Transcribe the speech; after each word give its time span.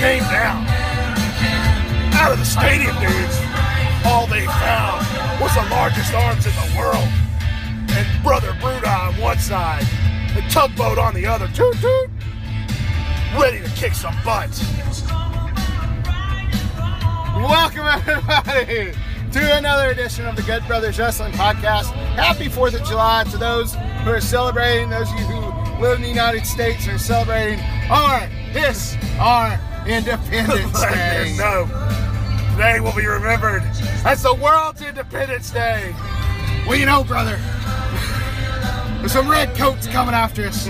came 0.00 0.22
down 0.22 0.64
out 2.14 2.32
of 2.32 2.38
the 2.38 2.44
stadium, 2.46 2.96
dudes, 3.00 3.36
all 4.06 4.26
they 4.26 4.46
found 4.46 5.04
was 5.42 5.54
the 5.54 5.68
largest 5.70 6.14
arms 6.14 6.46
in 6.46 6.52
the 6.52 6.78
world. 6.78 7.08
And 7.90 8.22
Brother 8.22 8.52
Bruda 8.62 9.08
on 9.08 9.20
one 9.20 9.38
side, 9.38 9.84
and 10.34 10.50
Tugboat 10.50 10.96
on 10.96 11.12
the 11.12 11.26
other, 11.26 11.48
toot 11.48 11.74
toot, 11.82 12.10
ready 13.38 13.60
to 13.62 13.70
kick 13.76 13.92
some 13.92 14.16
butt. 14.24 14.48
Welcome, 17.36 17.84
everybody, 17.84 18.94
to 19.32 19.56
another 19.58 19.90
edition 19.90 20.26
of 20.26 20.34
the 20.34 20.42
Good 20.42 20.66
Brothers 20.66 20.98
Wrestling 20.98 21.32
Podcast. 21.32 21.92
Happy 22.16 22.48
4th 22.48 22.80
of 22.80 22.86
July 22.88 23.24
to 23.24 23.36
those 23.36 23.74
who 23.74 24.12
are 24.12 24.20
celebrating, 24.22 24.88
those 24.88 25.12
of 25.12 25.18
you 25.18 25.26
who 25.26 25.82
live 25.82 25.96
in 25.96 26.02
the 26.02 26.08
United 26.08 26.46
States 26.46 26.88
are 26.88 26.96
celebrating 26.96 27.60
our, 27.90 28.26
this, 28.54 28.96
our 29.18 29.60
Independence 29.86 30.80
Day. 30.82 31.34
no, 31.38 31.66
today 32.52 32.80
will 32.80 32.94
be 32.94 33.06
remembered 33.06 33.62
as 34.04 34.22
the 34.22 34.34
world's 34.34 34.82
Independence 34.82 35.50
Day. 35.50 35.94
Well, 36.66 36.76
you 36.76 36.86
know, 36.86 37.02
brother, 37.04 37.38
there's 38.98 39.12
some 39.12 39.28
red 39.28 39.54
coats 39.56 39.86
coming 39.86 40.14
after 40.14 40.46
us. 40.46 40.68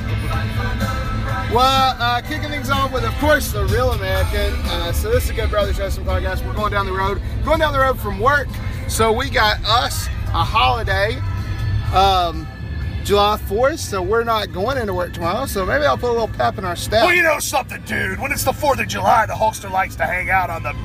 Well, 1.52 1.96
uh, 1.98 2.20
kicking 2.22 2.48
things 2.48 2.70
off 2.70 2.92
with, 2.92 3.04
of 3.04 3.12
course, 3.14 3.50
the 3.50 3.64
real 3.66 3.90
American. 3.90 4.54
Uh, 4.66 4.92
so 4.92 5.10
this 5.10 5.24
is 5.24 5.30
a 5.30 5.34
Good 5.34 5.50
Brothers 5.50 5.78
Wrestling 5.80 6.06
Podcast. 6.06 6.46
We're 6.46 6.54
going 6.54 6.70
down 6.70 6.86
the 6.86 6.92
road, 6.92 7.20
going 7.44 7.58
down 7.58 7.72
the 7.72 7.80
road 7.80 7.98
from 7.98 8.20
work. 8.20 8.46
So 8.86 9.10
we 9.12 9.28
got 9.30 9.56
us 9.64 10.06
a 10.28 10.44
holiday, 10.44 11.16
um, 11.92 12.46
July 13.10 13.36
4th. 13.48 13.78
So 13.80 14.00
we're 14.00 14.22
not 14.22 14.52
going 14.52 14.78
into 14.78 14.94
work 14.94 15.12
tomorrow. 15.12 15.44
So 15.44 15.66
maybe 15.66 15.84
I'll 15.84 15.98
put 15.98 16.10
a 16.10 16.12
little 16.12 16.28
pep 16.28 16.58
in 16.58 16.64
our 16.64 16.76
step. 16.76 17.02
Well, 17.02 17.12
you 17.12 17.24
know 17.24 17.40
something, 17.40 17.82
dude. 17.82 18.20
When 18.20 18.30
it's 18.30 18.44
the 18.44 18.52
Fourth 18.52 18.78
of 18.78 18.86
July, 18.86 19.26
the 19.26 19.32
Hulkster 19.32 19.68
likes 19.68 19.96
to 19.96 20.06
hang 20.06 20.30
out 20.30 20.48
on 20.48 20.62
the 20.62 20.76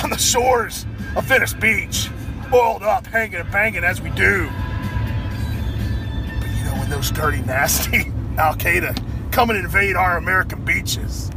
on 0.00 0.10
the 0.10 0.16
shores 0.16 0.86
of 1.16 1.24
Venice 1.24 1.54
Beach, 1.54 2.08
oiled 2.52 2.84
up, 2.84 3.04
hanging 3.08 3.40
and 3.40 3.50
banging 3.50 3.82
as 3.82 4.00
we 4.00 4.10
do. 4.10 4.48
But 6.38 6.50
you 6.56 6.64
know 6.66 6.76
when 6.78 6.88
those 6.88 7.10
dirty, 7.10 7.42
nasty 7.42 8.12
Al 8.38 8.54
Qaeda 8.54 9.32
come 9.32 9.50
and 9.50 9.58
invade 9.58 9.96
our 9.96 10.18
American 10.18 10.64
beaches, 10.64 11.32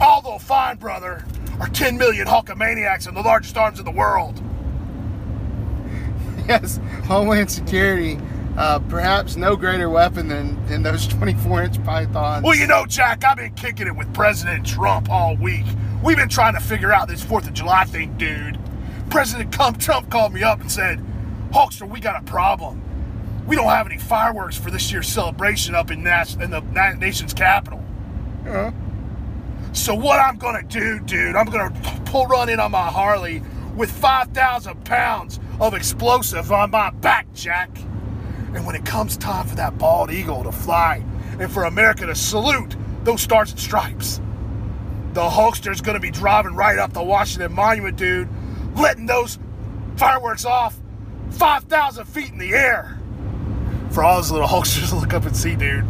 all 0.00 0.20
they'll 0.20 0.40
find, 0.40 0.80
brother, 0.80 1.24
are 1.60 1.68
10 1.68 1.96
million 1.96 2.26
Hulkamaniacs 2.26 3.06
and 3.06 3.16
the 3.16 3.22
largest 3.22 3.56
arms 3.56 3.78
in 3.78 3.84
the 3.84 3.92
world. 3.92 4.42
yes, 6.48 6.80
Homeland 7.04 7.52
Security. 7.52 8.18
Uh, 8.56 8.78
perhaps 8.80 9.36
no 9.36 9.56
greater 9.56 9.88
weapon 9.88 10.28
than, 10.28 10.64
than 10.66 10.82
those 10.82 11.06
24 11.08 11.62
inch 11.64 11.82
pythons. 11.84 12.44
Well, 12.44 12.54
you 12.54 12.66
know, 12.66 12.84
Jack, 12.86 13.24
I've 13.24 13.38
been 13.38 13.54
kicking 13.54 13.86
it 13.86 13.96
with 13.96 14.12
President 14.12 14.66
Trump 14.66 15.08
all 15.10 15.36
week. 15.36 15.64
We've 16.02 16.16
been 16.18 16.28
trying 16.28 16.54
to 16.54 16.60
figure 16.60 16.92
out 16.92 17.08
this 17.08 17.24
4th 17.24 17.46
of 17.46 17.54
July 17.54 17.84
thing, 17.84 18.16
dude. 18.18 18.58
President 19.10 19.52
Trump 19.80 20.10
called 20.10 20.32
me 20.34 20.42
up 20.42 20.60
and 20.60 20.70
said, 20.70 21.02
Hulkster, 21.52 21.88
we 21.88 22.00
got 22.00 22.20
a 22.20 22.24
problem. 22.24 22.82
We 23.46 23.56
don't 23.56 23.68
have 23.68 23.86
any 23.86 23.98
fireworks 23.98 24.56
for 24.56 24.70
this 24.70 24.90
year's 24.92 25.08
celebration 25.08 25.74
up 25.74 25.90
in, 25.90 26.02
Nas- 26.02 26.34
in 26.34 26.50
the 26.50 26.60
nation's 26.98 27.32
capital. 27.34 27.82
Uh, 28.48 28.70
So 29.72 29.94
what 29.94 30.20
I'm 30.20 30.36
gonna 30.36 30.62
do, 30.62 31.00
dude, 31.00 31.34
I'm 31.36 31.46
gonna 31.46 31.70
pull 32.04 32.26
run 32.26 32.48
in 32.50 32.60
on 32.60 32.70
my 32.72 32.88
Harley 32.88 33.42
with 33.76 33.90
5,000 33.90 34.84
pounds 34.84 35.40
of 35.60 35.72
explosive 35.74 36.52
on 36.52 36.70
my 36.70 36.90
back, 36.90 37.26
Jack. 37.32 37.70
And 38.54 38.66
when 38.66 38.74
it 38.74 38.84
comes 38.84 39.16
time 39.16 39.46
for 39.46 39.56
that 39.56 39.78
bald 39.78 40.10
eagle 40.10 40.44
to 40.44 40.52
fly 40.52 41.04
and 41.38 41.50
for 41.50 41.64
America 41.64 42.06
to 42.06 42.14
salute 42.14 42.76
those 43.04 43.22
stars 43.22 43.50
and 43.50 43.60
stripes, 43.60 44.20
the 45.12 45.28
Hulkster's 45.28 45.80
gonna 45.80 46.00
be 46.00 46.10
driving 46.10 46.54
right 46.54 46.78
up 46.78 46.92
the 46.92 47.02
Washington 47.02 47.52
Monument, 47.52 47.96
dude, 47.96 48.28
letting 48.76 49.06
those 49.06 49.38
fireworks 49.96 50.44
off 50.44 50.78
5,000 51.30 52.04
feet 52.06 52.30
in 52.30 52.38
the 52.38 52.54
air. 52.54 52.98
For 53.90 54.04
all 54.04 54.16
those 54.16 54.30
little 54.30 54.48
Hulksters 54.48 54.90
to 54.90 54.96
look 54.96 55.12
up 55.12 55.26
and 55.26 55.36
see, 55.36 55.54
dude. 55.54 55.84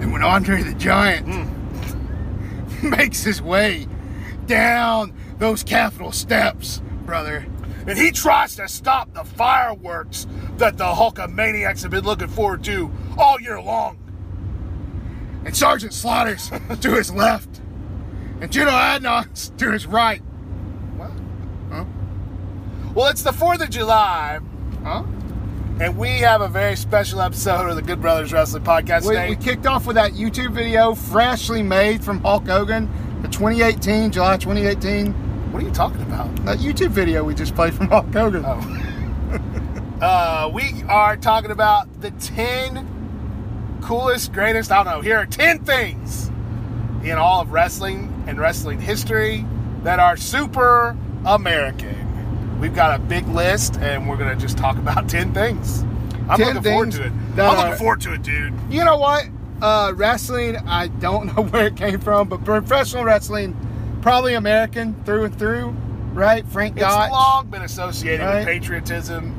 and 0.00 0.12
when 0.12 0.22
Andre 0.22 0.62
the 0.62 0.74
Giant 0.74 1.26
hmm. 1.26 2.88
makes 2.90 3.22
his 3.22 3.42
way 3.42 3.86
down 4.46 5.12
those 5.38 5.62
Capitol 5.62 6.12
steps, 6.12 6.82
brother, 7.04 7.46
and 7.86 7.98
he 7.98 8.10
tries 8.10 8.56
to 8.56 8.66
stop 8.68 9.12
the 9.14 9.24
fireworks 9.24 10.26
that 10.56 10.76
the 10.78 10.84
Hulkamaniacs 10.84 11.82
have 11.82 11.90
been 11.90 12.04
looking 12.04 12.28
forward 12.28 12.64
to 12.64 12.90
all 13.18 13.40
year 13.40 13.60
long. 13.60 13.98
and 15.44 15.54
Sergeant 15.56 15.92
Slaughter's 15.92 16.50
to 16.80 16.90
his 16.94 17.12
left, 17.12 17.60
and 18.40 18.50
General 18.50 18.76
Adnan 18.76 19.56
to 19.58 19.70
his 19.72 19.86
right. 19.86 20.20
What? 20.96 21.10
Huh? 21.70 21.84
Well, 22.94 23.08
it's 23.08 23.22
the 23.22 23.30
4th 23.32 23.60
of 23.62 23.70
July, 23.70 24.40
Huh? 24.82 25.02
and 25.80 25.98
we 25.98 26.08
have 26.20 26.40
a 26.40 26.48
very 26.48 26.76
special 26.76 27.20
episode 27.20 27.68
of 27.68 27.76
the 27.76 27.82
Good 27.82 28.00
Brothers 28.00 28.32
Wrestling 28.32 28.62
Podcast 28.64 29.02
We, 29.06 29.14
today. 29.16 29.28
we 29.30 29.36
kicked 29.36 29.66
off 29.66 29.86
with 29.86 29.96
that 29.96 30.12
YouTube 30.12 30.52
video, 30.52 30.94
freshly 30.94 31.62
made 31.62 32.02
from 32.04 32.20
Hulk 32.22 32.46
Hogan, 32.46 32.88
the 33.22 33.28
2018, 33.28 34.12
July 34.12 34.36
2018. 34.36 35.14
What 35.54 35.62
are 35.62 35.66
you 35.66 35.72
talking 35.72 36.02
about? 36.02 36.34
That 36.44 36.58
YouTube 36.58 36.90
video 36.90 37.22
we 37.22 37.32
just 37.32 37.54
played 37.54 37.74
from 37.74 37.86
Hulk 37.86 38.12
Hogan. 38.12 38.44
Uh, 40.02 40.50
we 40.52 40.82
are 40.88 41.16
talking 41.16 41.52
about 41.52 42.00
the 42.00 42.10
10 42.10 43.78
coolest, 43.80 44.32
greatest, 44.32 44.72
I 44.72 44.82
don't 44.82 44.92
know, 44.92 45.00
here 45.00 45.16
are 45.16 45.26
10 45.26 45.60
things 45.64 46.28
in 47.04 47.12
all 47.12 47.40
of 47.40 47.52
wrestling 47.52 48.24
and 48.26 48.40
wrestling 48.40 48.80
history 48.80 49.46
that 49.84 50.00
are 50.00 50.16
super 50.16 50.96
American. 51.24 52.58
We've 52.60 52.74
got 52.74 52.98
a 52.98 53.02
big 53.02 53.28
list, 53.28 53.76
and 53.76 54.08
we're 54.08 54.16
going 54.16 54.36
to 54.36 54.40
just 54.40 54.58
talk 54.58 54.76
about 54.76 55.08
10 55.08 55.32
things. 55.32 55.84
I'm 56.28 56.36
10 56.36 56.46
looking 56.56 56.62
forward 56.64 56.92
to 56.92 57.06
it. 57.06 57.12
I'm 57.38 57.56
looking 57.56 57.78
forward 57.78 58.00
to 58.00 58.14
it, 58.14 58.22
dude. 58.22 58.54
You 58.68 58.84
know 58.84 58.98
what? 58.98 59.28
Uh, 59.62 59.92
wrestling, 59.94 60.56
I 60.66 60.88
don't 60.88 61.26
know 61.36 61.44
where 61.44 61.68
it 61.68 61.76
came 61.76 62.00
from, 62.00 62.28
but 62.28 62.44
professional 62.44 63.04
wrestling, 63.04 63.56
probably 64.04 64.34
American 64.34 64.94
through 65.06 65.24
and 65.24 65.38
through, 65.38 65.70
right? 66.12 66.46
Frank 66.48 66.76
Gotch. 66.76 67.06
It's 67.06 67.12
long 67.12 67.46
been 67.46 67.62
associated 67.62 68.22
Right. 68.22 68.36
with 68.40 68.46
patriotism. 68.46 69.34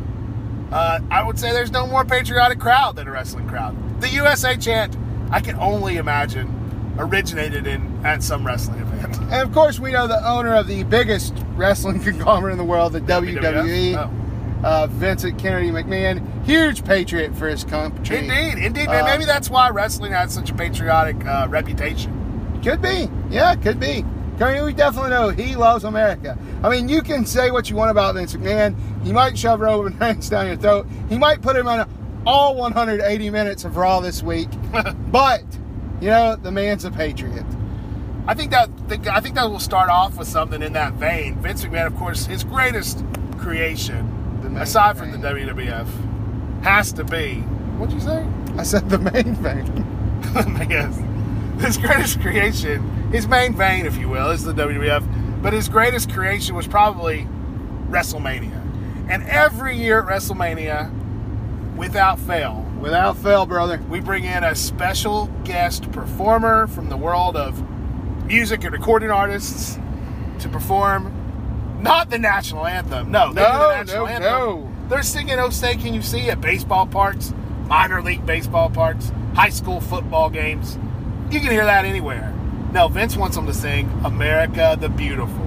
Uh, 0.71 0.99
I 1.11 1.21
would 1.23 1.37
say 1.37 1.51
there's 1.51 1.71
no 1.71 1.85
more 1.85 2.03
patriotic 2.03 2.59
crowd 2.59 2.95
than 2.95 3.07
a 3.07 3.11
wrestling 3.11 3.47
crowd. 3.47 3.75
The 4.01 4.09
USA 4.09 4.57
chant, 4.57 4.97
I 5.29 5.39
can 5.39 5.55
only 5.59 5.97
imagine, 5.97 6.49
originated 6.97 7.67
in 7.67 8.03
at 8.03 8.23
some 8.23 8.43
wrestling 8.43 8.79
event. 8.79 9.19
And 9.31 9.43
of 9.43 9.53
course, 9.53 9.79
we 9.79 9.91
know 9.91 10.07
the 10.07 10.27
owner 10.27 10.55
of 10.55 10.65
the 10.65 10.81
biggest 10.83 11.35
wrestling 11.55 11.99
conglomerate 12.03 12.53
in 12.53 12.57
the 12.57 12.63
world, 12.63 12.93
the 12.93 13.01
WWE, 13.01 13.95
Oh. 13.95 14.09
uh, 14.67 14.87
Vincent 14.87 15.37
Kennedy 15.37 15.69
McMahon, 15.69 16.43
huge 16.43 16.83
patriot 16.83 17.35
for 17.35 17.47
his 17.47 17.63
country. 17.63 18.17
Indeed, 18.17 18.57
indeed. 18.65 18.87
Uh, 18.87 19.03
Maybe 19.05 19.25
that's 19.25 19.47
why 19.47 19.69
wrestling 19.69 20.11
has 20.13 20.33
such 20.33 20.49
a 20.49 20.55
patriotic 20.55 21.23
uh, 21.23 21.45
reputation. 21.51 22.59
Could 22.63 22.81
be. 22.81 23.07
Yeah, 23.29 23.53
could 23.55 23.79
be. 23.79 24.03
I 24.39 24.53
mean, 24.53 24.65
we 24.65 24.73
definitely 24.73 25.11
know 25.11 25.29
he 25.29 25.55
loves 25.55 25.83
America. 25.85 26.37
I 26.61 26.69
mean, 26.69 26.89
you 26.89 27.01
can 27.01 27.25
say 27.25 27.51
what 27.51 27.69
you 27.69 27.75
want 27.75 27.91
about 27.91 28.15
Vince 28.15 28.35
McMahon. 28.35 28.75
He 29.03 29.13
might 29.13 29.37
shove 29.37 29.61
Roman 29.61 29.97
Reigns 29.99 30.29
down 30.29 30.47
your 30.47 30.57
throat. 30.57 30.87
He 31.09 31.17
might 31.17 31.41
put 31.41 31.55
him 31.55 31.67
on 31.67 31.89
all 32.25 32.55
180 32.55 33.29
minutes 33.29 33.63
of 33.63 33.77
Raw 33.77 34.01
this 34.01 34.21
week. 34.21 34.49
but, 35.11 35.43
you 36.01 36.09
know, 36.09 36.35
the 36.35 36.51
man's 36.51 36.83
a 36.83 36.91
patriot. 36.91 37.45
I 38.27 38.33
think 38.33 38.51
that 38.51 38.69
I 39.11 39.19
think 39.19 39.35
that 39.35 39.49
will 39.49 39.59
start 39.59 39.89
off 39.89 40.17
with 40.17 40.27
something 40.27 40.61
in 40.63 40.73
that 40.73 40.93
vein. 40.93 41.37
Vince 41.39 41.63
McMahon, 41.63 41.85
of 41.85 41.95
course, 41.95 42.25
his 42.25 42.43
greatest 42.43 43.03
creation, 43.37 44.39
The 44.41 44.49
main 44.49 44.63
aside 44.63 44.97
from 44.97 45.11
the. 45.11 45.17
WWF, 45.17 46.63
has 46.63 46.91
to 46.93 47.03
be. 47.03 47.35
What'd 47.77 47.93
you 47.93 48.01
say? 48.01 48.25
I 48.57 48.63
said 48.63 48.89
the 48.89 48.97
main 48.97 49.35
thing. 49.35 49.85
yes. 50.69 50.99
His 51.61 51.77
greatest 51.77 52.19
creation, 52.19 52.81
his 53.11 53.27
main 53.27 53.53
vein, 53.53 53.85
if 53.85 53.97
you 53.97 54.09
will, 54.09 54.31
is 54.31 54.43
the 54.43 54.53
WWF. 54.53 55.41
But 55.41 55.53
his 55.53 55.69
greatest 55.69 56.11
creation 56.11 56.55
was 56.55 56.67
probably 56.67 57.27
WrestleMania. 57.89 58.61
And 59.09 59.23
every 59.23 59.77
year 59.77 59.99
at 59.99 60.07
WrestleMania, 60.07 60.91
without 61.75 62.19
fail, 62.19 62.61
Without 62.79 63.17
fail, 63.17 63.45
brother. 63.45 63.79
we 63.89 63.99
bring 63.99 64.25
in 64.25 64.43
a 64.43 64.53
special 64.55 65.27
guest 65.43 65.91
performer 65.91 66.67
from 66.67 66.89
the 66.89 66.97
world 66.97 67.35
of 67.35 67.63
music 68.25 68.63
and 68.63 68.73
recording 68.73 69.09
artists 69.11 69.79
to 70.39 70.49
perform 70.49 71.11
Not 71.81 72.09
the 72.09 72.17
national 72.19 72.65
anthem. 72.65 73.11
No, 73.11 73.33
they 73.33 73.41
No, 73.41 73.59
the 73.69 73.75
national 73.83 74.05
no, 74.05 74.11
anthem. 74.11 74.31
no. 74.31 74.71
They're 74.89 75.03
singing 75.03 75.39
"Oh 75.39 75.49
Say 75.49 75.75
Can 75.77 75.93
You 75.93 76.01
See" 76.01 76.29
at 76.29 76.41
baseball 76.41 76.85
parks, 76.87 77.33
minor 77.67 78.01
league 78.01 78.25
baseball 78.25 78.69
parks, 78.69 79.11
high 79.35 79.49
school 79.49 79.81
football 79.81 80.29
games. 80.29 80.77
You 81.31 81.39
can 81.39 81.49
hear 81.51 81.65
that 81.65 81.85
anywhere. 81.85 82.31
No, 82.75 82.89
Vince 82.89 83.15
wants 83.15 83.37
them 83.37 83.45
to 83.47 83.53
sing 83.53 83.89
"America 84.03 84.77
the 84.79 84.89
Beautiful." 84.89 85.45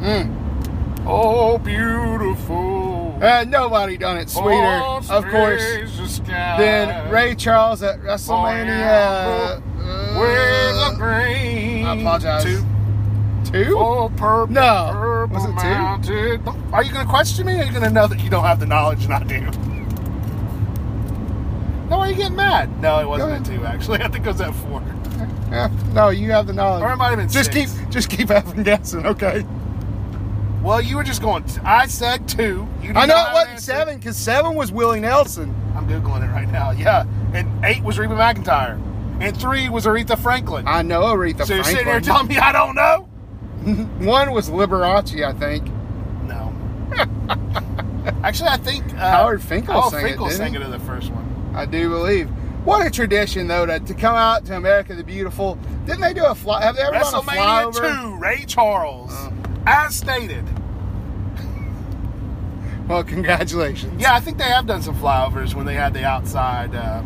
Mm. 0.00 1.04
Oh, 1.06 1.58
beautiful. 1.58 3.16
Uh, 3.22 3.44
nobody 3.44 3.96
done 3.96 4.16
it 4.18 4.28
sweeter, 4.28 4.50
Oh, 4.52 5.00
of 5.08 5.24
course, 5.28 5.62
space 5.62 5.96
the 5.96 6.08
sky. 6.08 6.56
than 6.58 7.10
Ray 7.12 7.36
Charles 7.36 7.84
at 7.84 8.00
WrestleMania. 8.00 9.62
Uh, 9.80 10.94
green? 10.96 11.86
I 11.86 11.96
apologize. 12.00 12.42
Two. 12.42 12.64
two? 13.44 13.78
Oh, 13.78 14.10
purple, 14.16 14.52
No. 14.52 14.88
purple 14.92 15.36
Was 15.36 15.44
it 15.44 16.02
two? 16.08 16.50
Are 16.72 16.82
you 16.82 16.92
going 16.92 17.06
to 17.06 17.10
question 17.10 17.46
me? 17.46 17.54
Or 17.54 17.58
are 17.60 17.64
you 17.64 17.70
going 17.70 17.84
to 17.84 17.90
know 17.90 18.08
that 18.08 18.18
you 18.18 18.28
don't 18.28 18.42
have 18.44 18.58
the 18.58 18.66
knowledge 18.66 19.04
and 19.04 19.14
I 19.14 19.22
do? 19.22 19.40
No, 21.88 22.00
are 22.00 22.08
you 22.10 22.16
getting 22.16 22.34
mad? 22.36 22.82
No, 22.82 22.98
it 22.98 23.08
wasn't 23.08 23.32
at 23.32 23.44
two. 23.44 23.64
Actually, 23.64 24.02
I 24.02 24.08
think 24.08 24.26
it 24.26 24.32
was 24.32 24.40
at 24.40 24.52
four. 24.52 24.82
Yeah, 25.50 25.70
no, 25.92 26.08
you 26.08 26.30
have 26.32 26.46
the 26.46 26.52
knowledge. 26.52 26.82
Or 26.82 26.92
it 26.92 26.96
might 26.96 27.10
have 27.10 27.18
been 27.18 27.28
just 27.28 27.52
six. 27.52 27.72
keep, 27.72 27.90
just 27.90 28.10
keep 28.10 28.28
having 28.30 28.62
guessing, 28.62 29.06
okay? 29.06 29.44
Well, 30.62 30.80
you 30.80 30.96
were 30.96 31.04
just 31.04 31.22
going. 31.22 31.44
I 31.64 31.86
said 31.86 32.28
two. 32.28 32.66
I 32.94 33.06
know 33.06 33.14
it 33.14 33.32
wasn't 33.32 33.48
an 33.48 33.52
answer. 33.52 33.60
seven 33.60 33.98
because 33.98 34.16
seven 34.16 34.54
was 34.56 34.72
Willie 34.72 34.98
Nelson. 35.00 35.54
I'm 35.76 35.88
googling 35.88 36.28
it 36.28 36.32
right 36.32 36.50
now. 36.50 36.72
Yeah, 36.72 37.04
and 37.32 37.64
eight 37.64 37.82
was 37.84 37.98
Reba 37.98 38.14
McEntire, 38.14 38.80
and 39.20 39.36
three 39.36 39.68
was 39.68 39.86
Aretha 39.86 40.18
Franklin. 40.18 40.66
I 40.66 40.82
know 40.82 41.02
Aretha 41.02 41.46
so 41.46 41.54
you're 41.54 41.64
sitting 41.64 41.84
there 41.86 42.00
telling 42.00 42.26
me 42.26 42.38
I 42.38 42.50
don't 42.50 42.74
know? 42.74 43.02
One 44.04 44.32
was 44.32 44.50
Liberace, 44.50 45.24
I 45.24 45.32
think. 45.32 45.66
No. 46.24 46.52
Actually, 48.24 48.48
I 48.48 48.56
think 48.56 48.92
uh, 48.94 49.10
Howard 49.10 49.42
Finkel 49.42 49.74
Howard 49.74 49.92
sang 49.92 50.00
it, 50.04 50.08
Finkel 50.08 50.26
didn't 50.26 50.38
sang 50.38 50.54
it 50.54 50.62
in 50.62 50.70
the 50.70 50.78
first 50.80 51.10
one. 51.12 51.52
I 51.54 51.64
do 51.66 51.88
believe. 51.88 52.28
What 52.66 52.84
a 52.84 52.90
tradition, 52.90 53.46
though, 53.46 53.64
to, 53.64 53.78
to 53.78 53.94
come 53.94 54.16
out 54.16 54.44
to 54.46 54.56
America 54.56 54.92
the 54.94 55.04
Beautiful. 55.04 55.56
Didn't 55.86 56.00
they 56.00 56.12
do 56.12 56.24
a 56.26 56.34
fly? 56.34 56.62
Have 56.64 56.74
they 56.74 56.82
ever 56.82 56.94
done 56.94 57.14
a 57.14 57.18
flyover? 57.22 57.22
WrestleMania 57.22 57.72
flyover? 57.72 58.02
two, 58.02 58.16
Ray 58.16 58.44
Charles, 58.44 59.12
Oh. 59.14 59.32
as 59.66 59.94
stated. 59.94 60.44
Well, 62.88 63.04
congratulations. 63.04 64.00
Yeah, 64.02 64.14
I 64.14 64.20
think 64.20 64.38
they 64.38 64.44
have 64.44 64.66
done 64.66 64.82
some 64.82 64.96
flyovers 64.96 65.54
when 65.54 65.64
they 65.64 65.74
had 65.74 65.94
the 65.94 66.04
outside. 66.04 66.74
Uh, 66.74 67.02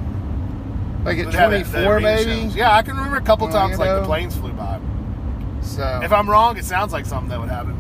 Like 1.04 1.18
at 1.18 1.26
when 1.26 1.32
they 1.34 1.38
had 1.38 1.50
the- 1.52 1.58
the 1.58 1.70
24, 1.84 2.00
maybe? 2.00 2.42
shows. 2.42 2.56
Yeah, 2.56 2.74
I 2.74 2.80
can 2.82 2.96
remember 2.96 3.16
a 3.18 3.20
couple 3.22 3.46
Well, 3.46 3.56
times 3.56 3.72
you 3.72 3.84
like 3.84 4.00
the 4.00 4.06
planes 4.06 4.36
flew 4.36 4.52
by. 4.52 4.78
So, 5.62 6.00
If 6.02 6.10
I'm 6.12 6.28
wrong, 6.28 6.56
it 6.56 6.64
sounds 6.64 6.92
like 6.92 7.04
something 7.04 7.28
that 7.28 7.38
would 7.40 7.50
happen. 7.50 7.76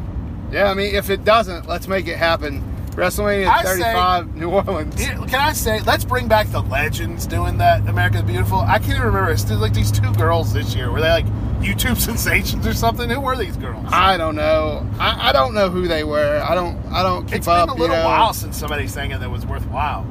yeah, 0.52 0.70
I 0.70 0.74
mean, 0.74 0.94
if 0.94 1.08
it 1.08 1.24
doesn't, 1.24 1.66
let's 1.66 1.88
make 1.88 2.08
it 2.08 2.16
happen. 2.18 2.62
WrestleMania 3.00 3.48
I 3.48 3.62
say- 3.64 3.80
35, 3.82 4.36
New 4.36 4.50
Orleans. 4.50 4.94
Can 4.96 5.34
I 5.34 5.52
say, 5.52 5.80
let's 5.80 6.04
bring 6.04 6.28
back 6.28 6.48
the 6.48 6.60
legends 6.62 7.26
doing 7.26 7.58
that 7.58 7.88
America 7.88 8.18
the 8.18 8.22
Beautiful. 8.24 8.60
I 8.60 8.78
can't 8.78 8.90
even 8.90 9.02
remember. 9.02 9.30
It's 9.30 9.50
like 9.50 9.72
these 9.74 9.90
two 9.90 10.12
girls 10.14 10.52
this 10.52 10.74
year. 10.74 10.90
Were 10.90 11.00
they 11.00 11.08
like 11.10 11.26
YouTube 11.60 11.96
sensations 12.00 12.66
or 12.66 12.74
something? 12.74 13.08
Who 13.08 13.20
were 13.20 13.36
these 13.36 13.56
girls? 13.56 13.86
I 13.90 14.16
don't 14.16 14.36
know. 14.36 14.86
I, 14.98 15.30
I 15.30 15.32
don't 15.32 15.54
know 15.54 15.70
who 15.70 15.88
they 15.88 16.04
were. 16.04 16.44
I 16.48 16.54
don't. 16.54 16.76
I 16.92 17.02
don't 17.02 17.24
keep 17.26 17.34
up. 17.34 17.36
it's 17.36 17.46
been 17.46 17.68
a 17.70 17.74
you 17.74 17.80
little 17.80 17.96
know. 17.96 18.04
while 18.04 18.32
since 18.32 18.56
somebody 18.58 18.86
sang 18.86 19.10
it 19.12 19.20
that 19.20 19.30
was 19.30 19.46
worthwhile. 19.46 20.06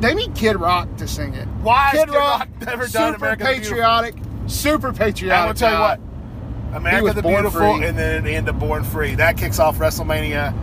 They 0.00 0.14
need 0.14 0.34
Kid 0.34 0.56
Rock 0.56 0.96
to 0.96 1.06
sing 1.06 1.34
it. 1.34 1.46
Why 1.62 1.90
Kid, 1.92 2.08
Kid 2.08 2.14
Rock, 2.14 2.40
Rock 2.40 2.48
never 2.66 2.86
done 2.88 3.12
super 3.14 3.26
America 3.26 3.44
the 3.44 3.50
Beautiful? 3.50 3.70
patriotic, 3.76 4.14
super 4.46 4.92
patriotic. 4.92 5.38
I'm 5.40 5.46
gonna 5.48 5.58
tell 5.58 5.72
you 5.74 5.80
what, 5.80 6.76
America 6.76 7.12
the 7.12 7.22
Beautiful, 7.22 7.60
free. 7.76 7.86
and 7.86 7.98
then 7.98 8.24
the 8.24 8.34
end 8.34 8.48
of 8.48 8.58
Born 8.58 8.84
Free. 8.84 9.14
That 9.16 9.36
kicks 9.36 9.58
off 9.58 9.76
WrestleMania 9.78 10.54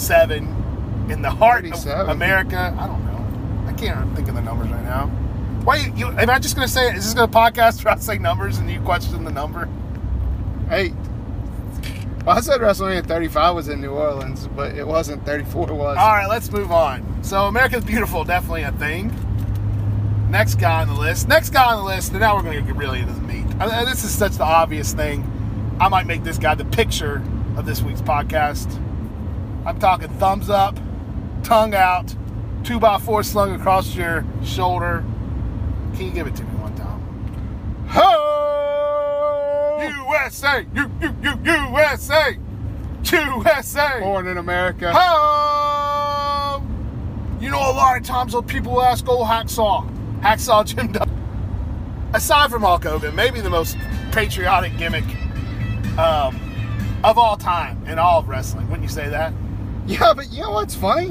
37 0.00 1.08
in 1.10 1.22
the 1.22 1.30
heart 1.30 1.64
37? 1.64 2.00
of 2.00 2.08
America. 2.08 2.74
I 2.78 2.86
don't 2.86 3.04
know. 3.06 3.66
I 3.68 3.72
can't 3.72 4.14
think 4.14 4.28
of 4.28 4.34
the 4.34 4.42
numbers 4.42 4.68
right 4.68 4.84
now. 4.84 5.06
Why 5.64 5.76
you, 5.76 5.92
you? 5.96 6.06
Am 6.08 6.28
I 6.30 6.38
just 6.38 6.54
gonna 6.54 6.68
say 6.68 6.88
it? 6.88 6.96
Is 6.96 7.04
this 7.04 7.14
gonna 7.14 7.32
podcast 7.32 7.84
where 7.84 7.94
I 7.94 7.98
say 7.98 8.18
numbers 8.18 8.58
and 8.58 8.70
you 8.70 8.80
question 8.80 9.24
the 9.24 9.32
number? 9.32 9.68
Hey, 10.68 10.92
well, 12.24 12.36
I 12.36 12.40
said 12.40 12.60
WrestleMania 12.60 13.06
35 13.06 13.54
was 13.54 13.68
in 13.68 13.80
New 13.80 13.90
Orleans, 13.92 14.48
but 14.48 14.76
it 14.76 14.86
wasn't. 14.86 15.24
34 15.24 15.68
was. 15.72 15.96
All 15.96 16.08
right, 16.08 16.26
let's 16.28 16.50
move 16.50 16.70
on. 16.70 17.22
So 17.24 17.46
America's 17.46 17.84
Beautiful, 17.84 18.24
definitely 18.24 18.62
a 18.62 18.72
thing. 18.72 19.12
Next 20.30 20.56
guy 20.56 20.82
on 20.82 20.88
the 20.88 20.94
list. 20.94 21.28
Next 21.28 21.50
guy 21.50 21.64
on 21.72 21.78
the 21.78 21.84
list, 21.84 22.10
and 22.10 22.20
now 22.20 22.36
we're 22.36 22.42
going 22.42 22.58
to 22.58 22.62
get 22.72 22.76
really 22.76 22.98
into 22.98 23.12
the 23.12 23.20
meat. 23.20 23.46
Uh, 23.60 23.84
This 23.84 24.02
is 24.02 24.10
such 24.10 24.32
the 24.32 24.44
obvious 24.44 24.92
thing. 24.92 25.24
I 25.80 25.88
might 25.88 26.06
make 26.06 26.24
this 26.24 26.36
guy 26.36 26.54
the 26.56 26.64
picture 26.64 27.22
of 27.56 27.64
this 27.64 27.80
week's 27.80 28.02
podcast. 28.02 28.82
I'm 29.66 29.78
talking 29.80 30.08
thumbs 30.20 30.48
up, 30.48 30.78
tongue 31.42 31.74
out, 31.74 32.14
two 32.62 32.78
by 32.78 33.00
four 33.00 33.24
slung 33.24 33.52
across 33.52 33.96
your 33.96 34.24
shoulder. 34.44 35.04
Can 35.96 36.06
you 36.06 36.12
give 36.12 36.28
it 36.28 36.36
to 36.36 36.44
me 36.44 36.50
one 36.60 36.72
time? 36.76 37.00
Ho! 37.88 38.22
USA, 40.08 40.64
you, 40.72 40.88
you, 41.00 41.16
you, 41.20 41.36
USA, 41.44 42.38
USA. 43.10 43.98
Born 43.98 44.28
in 44.28 44.38
America. 44.38 44.92
Ho! 44.94 46.62
You 47.40 47.50
know, 47.50 47.58
a 47.58 47.74
lot 47.74 47.96
of 47.96 48.04
times 48.04 48.36
when 48.36 48.44
people 48.44 48.80
ask 48.80 49.08
old 49.08 49.26
Hacksaw, 49.26 50.20
Hacksaw 50.20 50.64
Jim 50.64 50.92
Duggan, 50.92 51.12
aside 52.14 52.52
from 52.52 52.62
Hulk 52.62 52.84
Hogan, 52.84 53.16
maybe 53.16 53.40
the 53.40 53.50
most 53.50 53.76
patriotic 54.12 54.78
gimmick 54.78 55.04
um, 55.98 56.38
of 57.02 57.18
all 57.18 57.36
time 57.36 57.84
in 57.88 57.98
all 57.98 58.20
of 58.20 58.28
wrestling. 58.28 58.68
Wouldn't 58.68 58.84
you 58.84 58.88
say 58.88 59.08
that? 59.08 59.32
Yeah, 59.86 60.12
but 60.14 60.30
you 60.32 60.42
know 60.42 60.50
what's 60.52 60.74
funny? 60.74 61.08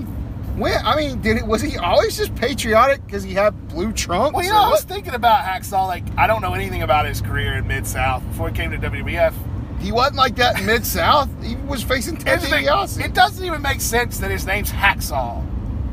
When 0.57 0.73
I 0.85 0.95
mean, 0.95 1.21
did 1.21 1.37
it 1.37 1.45
was 1.45 1.61
he 1.61 1.77
always 1.77 2.15
just 2.17 2.33
patriotic 2.35 3.05
because 3.05 3.23
he 3.23 3.33
had 3.33 3.67
blue 3.67 3.91
trunks? 3.91 4.33
Well, 4.35 4.43
you 4.45 4.51
know, 4.51 4.61
I 4.61 4.69
was 4.69 4.83
thinking 4.83 5.13
about 5.13 5.43
Hacksaw. 5.43 5.85
Like, 5.87 6.03
I 6.17 6.27
don't 6.27 6.41
know 6.41 6.53
anything 6.53 6.81
about 6.81 7.05
his 7.05 7.21
career 7.21 7.55
in 7.55 7.67
Mid 7.67 7.85
South 7.85 8.25
before 8.29 8.49
he 8.49 8.55
came 8.55 8.71
to 8.71 8.77
WWF. 8.77 9.33
he 9.81 9.91
wasn't 9.91 10.15
like 10.15 10.35
that 10.37 10.59
in 10.59 10.65
Mid 10.65 10.85
South. 10.85 11.29
He 11.43 11.55
was 11.57 11.83
facing 11.83 12.15
Ted 12.17 12.39
DiBiase. 12.39 13.03
It 13.03 13.13
doesn't 13.13 13.43
even 13.45 13.61
make 13.61 13.81
sense 13.81 14.19
that 14.19 14.31
his 14.31 14.45
name's 14.45 14.71
Hacksaw 14.71 15.43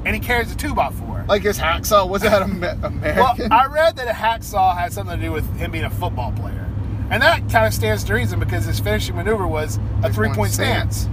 and 0.05 0.15
he 0.15 0.21
carries 0.21 0.53
a 0.53 0.57
2x4. 0.57 1.29
Like 1.29 1.43
his 1.43 1.59
hacksaw 1.59 2.09
was 2.09 2.23
that 2.23 2.43
Amer- 2.49 2.77
Well, 3.17 3.37
I 3.53 3.67
read 3.67 3.97
that 3.97 4.09
a 4.09 4.12
hacksaw 4.12 4.77
had 4.77 4.93
something 4.93 5.17
to 5.19 5.23
do 5.25 5.31
with 5.33 5.45
him 5.57 5.71
being 5.71 5.85
a 5.85 5.91
football 5.91 6.33
player. 6.33 6.69
And 7.11 7.23
that 7.23 7.49
kind 7.51 7.67
of 7.67 7.75
stands 7.75 8.03
to 8.05 8.15
reason 8.15 8.41
because 8.41 8.65
his 8.65 8.81
finishing 8.81 9.15
maneuver 9.17 9.47
was 9.47 9.79
a 10.03 10.12
Three-point 10.12 10.15
three 10.15 10.29
point 10.31 10.53
stance. 10.53 11.09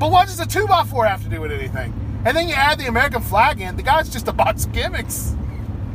But 0.00 0.10
what 0.10 0.26
does 0.26 0.40
a 0.40 0.46
2x4 0.46 1.06
have 1.08 1.22
to 1.22 1.28
do 1.28 1.40
with 1.40 1.52
anything? 1.52 1.92
And 2.24 2.36
then 2.36 2.48
you 2.48 2.54
add 2.54 2.78
the 2.80 2.86
American 2.86 3.22
flag 3.22 3.60
in, 3.60 3.76
the 3.76 3.82
guy's 3.82 4.08
just 4.08 4.26
a 4.28 4.32
box 4.32 4.64
of 4.64 4.72
gimmicks. 4.72 5.36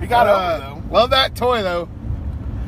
he 0.00 0.06
got 0.06 0.26
Uh, 0.26 0.32
over, 0.32 0.58
though. 0.60 0.82
Love 0.98 1.10
that 1.10 1.34
toy 1.34 1.62
though. 1.62 1.88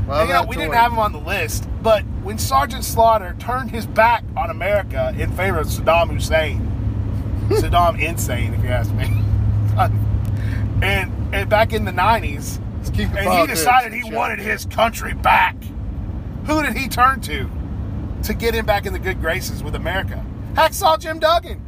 Love 0.08 0.20
And, 0.20 0.28
you 0.28 0.34
know, 0.34 0.42
we 0.44 0.56
toy. 0.56 0.62
didn't 0.62 0.74
have 0.74 0.92
him 0.92 0.98
on 0.98 1.12
the 1.12 1.18
list, 1.18 1.68
but 1.82 2.02
when 2.22 2.38
Sergeant 2.38 2.84
Slaughter 2.84 3.34
turned 3.38 3.70
his 3.70 3.86
back 3.86 4.24
on 4.36 4.50
America 4.50 5.14
in 5.18 5.30
favor 5.32 5.58
of 5.58 5.66
Saddam 5.66 6.10
Hussein, 6.10 6.70
Saddam 7.48 8.00
insane, 8.02 8.54
if 8.54 8.62
you 8.62 8.68
ask 8.70 8.92
me, 8.92 9.04
and, 10.82 11.34
and 11.34 11.48
back 11.50 11.72
in 11.72 11.84
the 11.84 11.92
90s, 11.92 12.60
keep 12.94 13.10
the 13.12 13.20
and 13.20 13.40
he 13.40 13.46
decided 13.46 13.92
he 13.92 14.04
wanted 14.12 14.38
his 14.38 14.66
country 14.66 15.14
back. 15.14 15.56
Who 16.46 16.62
did 16.62 16.76
he 16.76 16.88
turn 16.88 17.20
to 17.22 17.50
to 18.24 18.34
get 18.34 18.54
him 18.54 18.66
back 18.66 18.86
in 18.86 18.92
the 18.92 18.98
good 18.98 19.20
graces 19.20 19.62
with 19.62 19.74
America? 19.74 20.24
Hacksaw 20.54 20.98
Jim 20.98 21.18
Duggan. 21.18 21.60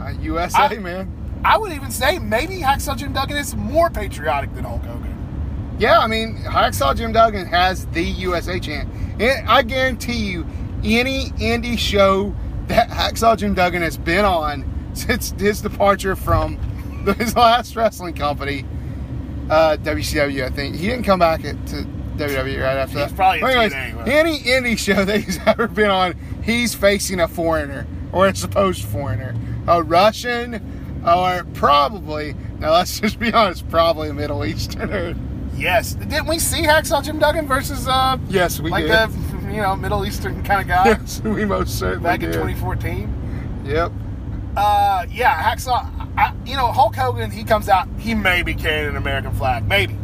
Uh, 0.00 0.10
USA 0.20 0.58
I- 0.64 0.78
man. 0.78 1.18
I 1.44 1.58
would 1.58 1.72
even 1.72 1.90
say 1.90 2.18
maybe 2.20 2.58
Hacksaw 2.58 2.96
Jim 2.96 3.12
Duggan 3.12 3.36
is 3.36 3.56
more 3.56 3.90
patriotic 3.90 4.54
than 4.54 4.62
Hulk 4.64 4.84
Hogan. 4.84 5.76
Yeah, 5.78 5.98
I 5.98 6.06
mean, 6.06 6.36
Hacksaw 6.36 6.96
Jim 6.96 7.12
Duggan 7.12 7.46
has 7.46 7.86
the 7.86 8.02
USA 8.04 8.60
chant. 8.60 8.88
And 9.20 9.48
I 9.48 9.62
guarantee 9.62 10.30
you, 10.30 10.46
any 10.84 11.30
indie 11.30 11.76
show 11.78 12.32
that 12.68 12.88
Hacksaw 12.90 13.36
Jim 13.38 13.54
Duggan 13.54 13.82
has 13.82 13.96
been 13.98 14.24
on 14.24 14.64
since 14.94 15.32
his 15.32 15.60
departure 15.60 16.14
from 16.14 16.56
his 17.18 17.34
last 17.34 17.74
wrestling 17.74 18.14
company, 18.14 18.64
uh, 19.50 19.76
WCW, 19.82 20.44
I 20.44 20.50
think 20.50 20.76
he 20.76 20.86
didn't 20.86 21.04
come 21.04 21.18
back 21.18 21.44
at, 21.44 21.66
to 21.68 21.84
WWE 22.16 22.62
right 22.62 22.76
after 22.76 22.98
He's 22.98 23.08
that. 23.08 23.16
probably 23.16 23.40
But 23.40 23.50
anyways, 23.56 23.72
any 24.06 24.38
indie 24.40 24.78
show 24.78 25.04
that 25.04 25.20
he's 25.20 25.38
ever 25.46 25.68
been 25.68 25.90
on, 25.90 26.14
he's 26.44 26.74
facing 26.74 27.20
a 27.20 27.28
foreigner 27.28 27.86
or 28.12 28.26
a 28.28 28.34
supposed 28.34 28.84
foreigner, 28.84 29.34
a 29.66 29.82
Russian, 29.82 31.00
or 31.06 31.44
probably. 31.54 32.34
Now 32.58 32.72
let's 32.72 33.00
just 33.00 33.18
be 33.18 33.32
honest, 33.32 33.68
probably 33.68 34.10
a 34.10 34.14
Middle 34.14 34.44
Easterner. 34.44 35.14
Yes, 35.56 35.94
didn't 35.94 36.26
we 36.26 36.38
see 36.38 36.62
Hacksaw 36.62 37.04
Jim 37.04 37.18
Duggan 37.18 37.46
versus 37.46 37.86
uh, 37.86 38.16
Yes, 38.28 38.58
we 38.60 38.70
like 38.70 38.84
did. 38.84 38.92
a 38.92 39.08
you 39.52 39.60
know 39.60 39.76
Middle 39.76 40.04
Eastern 40.06 40.42
kind 40.42 40.60
of 40.62 40.66
guy 40.68 40.84
yes, 41.00 41.20
we 41.22 41.44
most 41.44 41.78
certainly 41.78 42.04
back 42.04 42.22
in 42.22 42.32
2014? 42.32 43.62
Yep. 43.66 43.92
Uh, 44.56 45.06
yeah, 45.10 45.42
Hacksaw. 45.54 45.88
I, 46.16 46.34
you 46.44 46.56
know, 46.56 46.70
Hulk 46.72 46.94
Hogan. 46.94 47.30
He 47.30 47.42
comes 47.44 47.68
out. 47.70 47.88
He 47.98 48.14
may 48.14 48.42
be 48.42 48.54
carrying 48.54 48.88
an 48.90 48.96
American 48.96 49.32
flag, 49.32 49.66
maybe, 49.66 49.96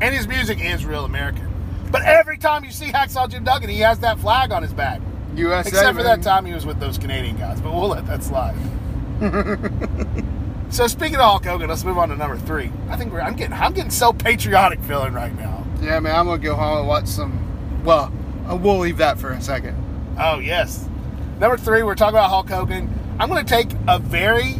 and 0.00 0.14
his 0.14 0.26
music 0.26 0.60
is 0.60 0.84
real 0.84 1.04
American. 1.04 1.48
But 1.90 2.02
every 2.02 2.38
time 2.38 2.64
you 2.64 2.70
see 2.70 2.86
Hacksaw 2.86 3.28
Jim 3.30 3.44
Duggan, 3.44 3.68
he 3.68 3.80
has 3.80 3.98
that 4.00 4.18
flag 4.18 4.52
on 4.52 4.62
his 4.62 4.72
back. 4.72 5.00
USA. 5.34 5.68
Except 5.68 5.96
for 5.96 6.02
that 6.02 6.22
time 6.22 6.44
he 6.44 6.52
was 6.52 6.66
with 6.66 6.80
those 6.80 6.98
Canadian 6.98 7.36
guys, 7.36 7.60
but 7.60 7.72
we'll 7.72 7.88
let 7.88 8.06
that 8.06 8.22
slide. 8.22 8.56
so 10.70 10.86
speaking 10.86 11.16
of 11.16 11.22
Hulk 11.22 11.44
Hogan, 11.44 11.68
let's 11.68 11.84
move 11.84 11.98
on 11.98 12.08
to 12.08 12.16
number 12.16 12.36
three. 12.38 12.72
I 12.88 12.96
think 12.96 13.12
we're, 13.12 13.20
I'm 13.20 13.36
getting 13.36 13.52
I'm 13.52 13.72
getting 13.72 13.90
so 13.90 14.12
patriotic 14.12 14.80
feeling 14.80 15.12
right 15.12 15.36
now. 15.36 15.64
Yeah, 15.80 16.00
man, 16.00 16.16
I'm 16.16 16.26
gonna 16.26 16.38
go 16.38 16.54
home 16.54 16.78
and 16.78 16.88
watch 16.88 17.06
some. 17.06 17.82
Well, 17.84 18.12
uh, 18.48 18.56
we'll 18.56 18.78
leave 18.78 18.98
that 18.98 19.18
for 19.18 19.30
a 19.30 19.40
second. 19.40 19.76
Oh 20.18 20.38
yes. 20.38 20.88
Number 21.40 21.56
three, 21.56 21.82
we're 21.82 21.94
talking 21.94 22.16
about 22.16 22.28
Hulk 22.28 22.50
Hogan. 22.50 22.92
I'm 23.18 23.30
going 23.30 23.44
to 23.44 23.48
take 23.48 23.70
a 23.88 23.98
very 23.98 24.56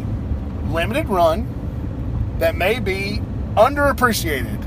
limited 0.69 1.11
run 1.11 2.37
that 2.39 2.55
may 2.57 2.81
be 2.81 3.21
underappreciated, 3.55 4.67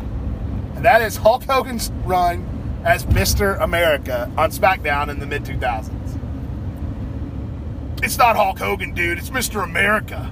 that 0.83 1.01
is 1.01 1.15
Hulk 1.15 1.43
Hogan's 1.43 1.91
run 2.03 2.45
as 2.85 3.05
Mr. 3.05 3.59
America 3.61 4.31
on 4.37 4.51
SmackDown 4.51 5.09
in 5.09 5.19
the 5.19 5.25
mid 5.25 5.43
2000s. 5.43 6.19
It's 8.03 8.17
not 8.17 8.35
Hulk 8.35 8.59
Hogan, 8.59 8.93
dude. 8.93 9.17
It's 9.17 9.29
Mr. 9.29 9.63
America. 9.63 10.29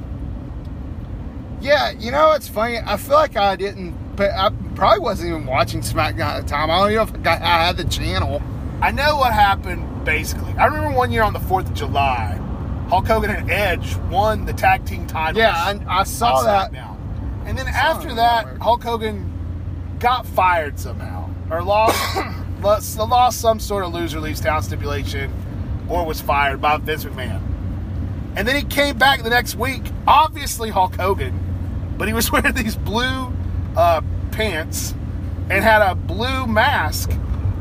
Yeah, 1.61 1.91
you 1.91 2.11
know 2.11 2.33
it's 2.33 2.49
funny. 2.49 2.79
I 2.85 2.97
feel 2.97 3.15
like 3.15 3.37
I 3.37 3.55
didn't. 3.55 3.95
But 4.17 4.31
I 4.31 4.51
probably 4.75 4.99
wasn't 4.99 5.29
even 5.29 5.45
watching 5.45 5.79
SmackDown 5.79 6.19
at 6.21 6.41
the 6.41 6.49
time. 6.49 6.69
I 6.69 6.79
don't 6.79 6.91
even 6.91 6.95
know 6.97 7.03
if 7.03 7.15
I, 7.15 7.17
got, 7.19 7.41
I 7.41 7.65
had 7.65 7.77
the 7.77 7.85
channel. 7.85 8.41
I 8.81 8.91
know 8.91 9.15
what 9.15 9.31
happened 9.31 10.03
basically. 10.03 10.51
I 10.57 10.65
remember 10.65 10.95
one 10.97 11.11
year 11.11 11.23
on 11.23 11.31
the 11.31 11.39
4th 11.39 11.67
of 11.67 11.73
July, 11.73 12.37
Hulk 12.89 13.07
Hogan 13.07 13.29
and 13.29 13.49
Edge 13.49 13.95
won 14.09 14.45
the 14.45 14.53
tag 14.53 14.85
team 14.85 15.07
titles. 15.07 15.37
Yeah, 15.37 15.53
I, 15.55 16.01
I 16.01 16.03
saw 16.03 16.41
that. 16.41 16.73
SmackDown. 16.73 16.97
And 17.45 17.57
then 17.57 17.67
after 17.67 18.13
that. 18.15 18.57
Hulk 18.57 18.83
Hogan 18.83 19.30
got 20.01 20.25
fired 20.25 20.79
somehow, 20.79 21.29
or 21.49 21.63
lost, 21.63 22.17
lost, 22.61 22.97
lost 22.97 23.39
some 23.39 23.59
sort 23.59 23.85
of 23.85 23.93
loser 23.93 24.19
leaves 24.19 24.41
town 24.41 24.63
stipulation, 24.63 25.31
or 25.87 26.05
was 26.05 26.19
fired 26.19 26.59
by 26.59 26.77
Vince 26.77 27.05
McMahon. 27.05 27.41
And 28.35 28.47
then 28.47 28.55
he 28.55 28.63
came 28.63 28.97
back 28.97 29.23
the 29.23 29.29
next 29.29 29.55
week, 29.55 29.83
obviously 30.07 30.69
Hulk 30.69 30.95
Hogan, 30.95 31.95
but 31.97 32.07
he 32.07 32.13
was 32.13 32.31
wearing 32.31 32.53
these 32.53 32.75
blue 32.75 33.31
uh, 33.77 34.01
pants 34.31 34.93
and 35.49 35.63
had 35.63 35.81
a 35.81 35.95
blue 35.95 36.47
mask 36.47 37.11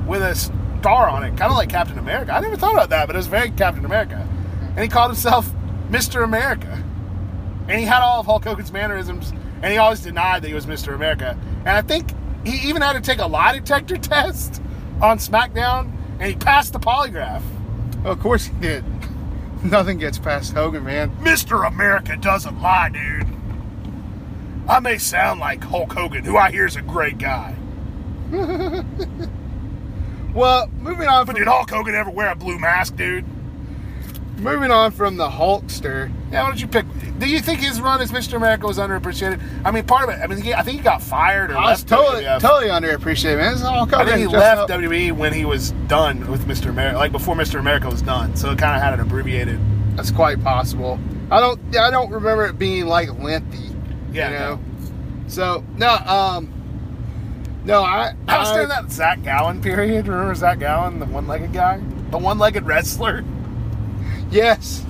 with 0.06 0.23
a 0.23 0.35
star 0.35 1.09
on 1.09 1.23
it, 1.25 1.30
kind 1.37 1.50
of 1.50 1.56
like 1.56 1.68
Captain 1.68 1.99
America. 1.99 2.32
I 2.32 2.40
never 2.40 2.56
thought 2.56 2.73
about 2.73 2.88
that, 2.90 3.06
but 3.06 3.16
it 3.16 3.18
was 3.18 3.26
very 3.26 3.50
Captain 3.50 3.85
America. 3.85 4.26
And 4.76 4.78
he 4.78 4.88
called 4.88 5.11
himself 5.11 5.52
Mr. 5.90 6.25
America. 6.25 6.82
And 7.68 7.78
he 7.78 7.85
had 7.85 8.00
all 8.00 8.20
of 8.20 8.26
Hulk 8.26 8.44
Hogan's 8.44 8.73
mannerisms, 8.73 9.30
and 9.62 9.73
he 9.73 9.78
always 9.78 10.00
denied 10.00 10.42
that 10.42 10.49
he 10.49 10.54
was 10.54 10.66
Mr. 10.66 10.94
America. 10.94 11.37
And 11.61 11.68
I 11.68 11.82
think 11.82 12.12
he 12.44 12.68
even 12.68 12.82
had 12.82 12.92
to 12.94 13.00
take 13.00 13.18
a 13.18 13.26
lie 13.26 13.52
detector 13.59 13.97
test 13.99 14.62
on 15.00 15.18
SmackDown, 15.18 15.90
and 16.18 16.28
he 16.30 16.35
passed 16.37 16.73
the 16.73 16.78
polygraph. 16.80 17.42
Of 18.04 18.20
course 18.20 18.47
he 18.47 18.54
did. 18.61 18.85
Nothing 19.64 19.99
gets 19.99 20.18
past 20.18 20.52
Hogan, 20.54 20.85
man. 20.85 21.11
Mr. 21.18 21.66
America 21.66 22.16
doesn't 22.16 22.61
lie, 22.62 22.88
dude. 22.88 23.26
I 24.68 24.80
may 24.80 24.99
sound 24.99 25.40
like 25.40 25.62
Hulk 25.64 25.92
Hogan, 25.92 26.25
who 26.25 26.37
I 26.37 26.50
hear 26.50 26.64
is 26.66 26.76
a 26.76 26.82
great 26.82 27.18
guy. 27.18 27.56
Well, 30.35 30.68
moving 30.78 31.09
on 31.09 31.26
But 31.26 31.32
from 31.32 31.40
did 31.40 31.49
Hulk 31.49 31.68
Hogan 31.70 31.94
ever 31.97 32.11
wear 32.11 32.30
a 32.30 32.37
blue 32.37 32.59
mask, 32.59 32.97
dude? 32.97 33.25
moving 34.38 34.70
on 34.70 34.90
from 34.92 35.16
the 35.16 35.28
Hulkster. 35.28 36.11
Yeah, 36.30 36.44
why 36.44 36.49
don't 36.49 36.61
you 36.61 36.68
pick? 36.68 36.87
Do 37.21 37.29
you 37.29 37.41
think 37.41 37.61
his 37.61 37.83
run 37.83 38.00
as 38.00 38.11
Mr. 38.11 38.35
America 38.35 38.67
was 38.67 38.79
underappreciated? 38.79 39.41
I 39.62 39.71
mean, 39.71 39.85
part 39.85 40.09
of 40.09 40.15
it. 40.15 40.23
I 40.23 40.27
mean, 40.27 40.41
he, 40.41 40.55
I 40.55 40.62
think 40.62 40.79
he 40.79 40.83
got 40.83 41.03
fired 41.03 41.50
or 41.50 41.59
I 41.59 41.71
was 41.73 41.81
left 41.81 41.89
totally, 41.89 42.25
WWF. 42.25 42.41
totally 42.41 42.71
underappreciated, 42.71 43.37
man. 43.37 43.55
Is 43.55 43.61
Hulk 43.61 43.93
I 43.93 44.07
think 44.07 44.17
he 44.17 44.27
left 44.27 44.71
up- 44.71 44.71
WWE 44.71 45.12
when 45.12 45.35
he 45.35 45.45
was 45.45 45.73
done 45.87 46.31
with 46.31 46.47
Mr. 46.47 46.71
America, 46.71 46.97
like 46.97 47.12
before 47.12 47.35
Mr. 47.35 47.61
America 47.61 47.89
was 47.91 48.00
done. 48.00 48.35
So 48.37 48.50
it 48.50 48.59
kind 48.59 48.75
of 48.75 48.83
had 48.83 48.95
an 48.95 49.00
abbreviated. 49.00 49.61
That's 49.97 50.11
quite 50.11 50.43
possible. 50.43 50.99
I 51.31 51.41
don't, 51.41 51.61
I 51.77 51.91
don't 51.91 52.11
remember 52.11 52.47
it 52.47 52.59
being 52.59 52.87
like 52.87 53.12
lengthy. 53.19 53.77
Yeah, 54.12 54.31
you 54.31 54.39
know. 54.39 54.61
So 55.29 55.62
no, 55.77 55.91
um, 55.91 56.50
no, 57.65 57.83
I, 57.83 58.15
I 58.27 58.39
was 58.39 58.50
during 58.53 58.69
that 58.69 58.91
Zach 58.91 59.23
Gowen 59.23 59.61
period. 59.61 60.09
Remember 60.09 60.35
Zach 60.35 60.59
Gowen, 60.59 60.99
the 60.99 61.07
one-legged 61.07 61.53
guy, 61.53 61.83
the 62.11 62.19
one-legged 62.19 62.65
wrestler? 62.67 63.25
Yes. 64.31 64.85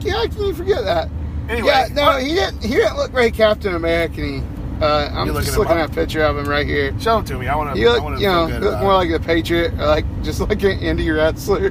Yeah, 0.00 0.16
I 0.16 0.26
can 0.26 0.44
you 0.44 0.54
forget 0.54 0.84
that? 0.84 1.08
Anyway, 1.48 1.68
yeah, 1.68 1.88
no, 1.94 2.02
what- 2.02 2.22
he 2.22 2.34
didn't. 2.34 2.62
He 2.62 2.74
didn't 2.74 2.96
look 2.96 3.10
very 3.12 3.30
Captain 3.30 3.74
American. 3.74 4.42
Uh, 4.82 5.10
I'm 5.12 5.28
looking 5.28 5.44
just 5.46 5.58
looking 5.58 5.76
at 5.76 5.90
a 5.90 5.92
picture 5.92 6.22
of 6.22 6.38
him 6.38 6.44
right 6.44 6.66
here. 6.66 6.94
Show 7.00 7.18
him 7.18 7.24
to 7.24 7.38
me. 7.38 7.48
I 7.48 7.56
want 7.56 7.74
to. 7.74 7.82
I 7.82 7.84
look, 7.96 8.20
you 8.20 8.26
know, 8.28 8.46
good 8.46 8.62
look 8.62 8.80
more 8.80 8.94
like 8.94 9.10
a 9.10 9.18
Patriot, 9.18 9.72
or 9.74 9.86
like 9.96 10.22
just 10.22 10.40
like 10.40 10.62
an 10.62 10.78
indie 10.78 11.14
wrestler. 11.14 11.68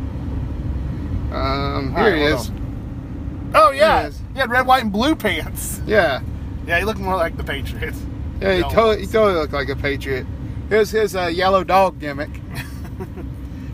Um, 1.31 1.93
All 1.95 2.03
here 2.03 2.11
right, 2.11 2.15
he 2.17 2.21
is. 2.23 2.49
on. 2.49 3.51
Oh 3.55 3.71
yeah, 3.71 4.01
He 4.03 4.07
is. 4.09 4.21
he 4.33 4.39
had 4.39 4.49
red, 4.49 4.65
white, 4.67 4.83
and 4.83 4.91
blue 4.91 5.15
pants. 5.15 5.81
Yeah, 5.85 6.21
Yeah, 6.65 6.79
he 6.79 6.85
looked 6.85 6.99
more 6.99 7.15
like 7.15 7.37
the 7.37 7.43
Patriots. 7.43 7.99
yeah, 8.41 8.55
he 8.55 8.61
totally, 8.63 8.99
he 9.01 9.05
totally 9.07 9.35
looked 9.39 9.53
like 9.53 9.69
a 9.69 9.75
Patriot. 9.75 10.25
Here's 10.69 10.89
his 10.91 11.15
uh, 11.15 11.27
yellow 11.27 11.63
dog 11.63 11.99
gimmick. 11.99 12.29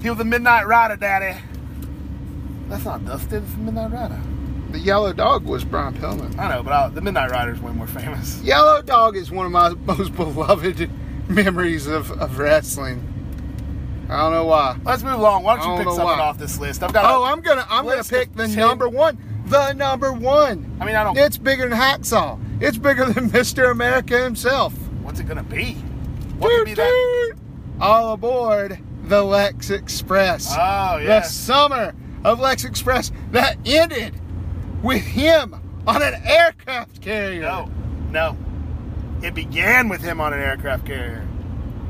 He 0.02 0.10
was 0.10 0.20
a 0.20 0.26
Midnight 0.26 0.68
Rider, 0.68 0.98
Daddy. 0.98 1.40
That's 2.68 2.84
not 2.84 3.06
Dustin. 3.06 3.42
It's 3.46 3.56
Midnight 3.56 3.92
Rider. 3.92 4.22
The 4.74 4.80
yellow 4.80 5.14
dog 5.14 5.46
was 5.46 5.64
Brian 5.64 5.94
Pillman. 5.94 6.36
I 6.40 6.50
know, 6.50 6.64
but 6.64 6.74
I, 6.74 6.90
the 6.90 7.00
Midnight 7.00 7.30
Rider's 7.30 7.62
way 7.62 7.72
more 7.74 7.86
famous. 7.86 8.42
Yellow 8.44 8.82
dog 8.82 9.16
is 9.16 9.30
one 9.30 9.46
of 9.46 9.52
my 9.52 9.70
most 9.86 10.16
beloved 10.16 10.90
memories 11.30 11.86
of, 11.86 12.10
of 12.20 12.40
wrestling. 12.40 13.08
I 14.10 14.18
don't 14.24 14.32
know 14.32 14.46
why. 14.46 14.80
Let's 14.84 15.04
move 15.04 15.14
along. 15.14 15.44
Why 15.44 15.58
don't 15.58 15.78
you 15.78 15.78
pick 15.78 15.94
something 15.94 16.06
why. 16.06 16.20
off 16.20 16.40
this 16.40 16.58
list? 16.58 16.82
I've 16.82 16.92
got. 16.92 17.06
Oh, 17.06 17.24
I'm 17.24 17.42
gonna 17.42 17.68
I'm 17.70 17.86
gonna 17.86 18.04
pick 18.04 18.34
the 18.34 18.48
10 18.48 18.56
number 18.56 18.90
one. 18.90 19.44
The 19.46 19.74
number 19.74 20.12
one. 20.12 20.76
I 20.82 20.86
mean, 20.86 20.96
I 20.96 21.04
don't. 21.04 21.20
It's 21.20 21.38
bigger 21.38 21.70
than 21.70 21.78
Hacksaw. 21.78 22.40
It's 22.60 22.80
bigger 22.80 23.06
than 23.06 23.30
Mr. 23.30 23.70
America 23.70 24.24
himself. 24.24 24.74
What's 25.04 25.20
it 25.20 25.28
gonna 25.28 25.44
be? 25.44 25.74
What 26.40 26.50
could 26.50 26.66
be 26.66 26.74
that? 26.74 27.36
All 27.80 28.14
aboard 28.14 28.80
the 29.04 29.22
Lex 29.22 29.70
Express. 29.70 30.52
Oh 30.58 31.00
The 31.00 31.22
summer 31.22 31.94
of 32.24 32.40
Lex 32.40 32.64
Express 32.64 33.12
that 33.30 33.58
ended 33.68 34.20
with 34.84 35.02
him 35.02 35.56
on 35.88 36.02
an 36.04 36.14
aircraft 36.26 37.02
carrier. 37.02 37.42
No, 37.42 37.72
no. 38.12 38.38
It 39.24 39.34
began 39.34 39.90
with 39.90 40.02
him 40.02 40.20
on 40.22 40.34
an 40.34 40.40
aircraft 40.40 40.86
carrier. 40.86 41.26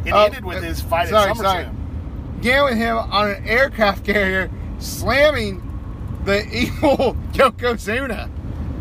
It 0.06 0.12
Oh, 0.14 0.24
ended 0.26 0.46
with 0.46 0.58
uh, 0.60 0.62
his 0.62 0.80
fight 0.82 1.10
sorry, 1.10 1.32
at 1.32 1.38
sorry. 1.38 1.64
SummerSlam. 1.66 2.38
Began 2.42 2.64
with 2.66 2.76
him 2.78 2.98
on 2.98 3.32
an 3.32 3.48
aircraft 3.48 4.06
carrier 4.06 4.50
slamming 4.80 5.62
the 6.26 6.46
evil 6.56 7.16
Yokozuna. 7.34 8.30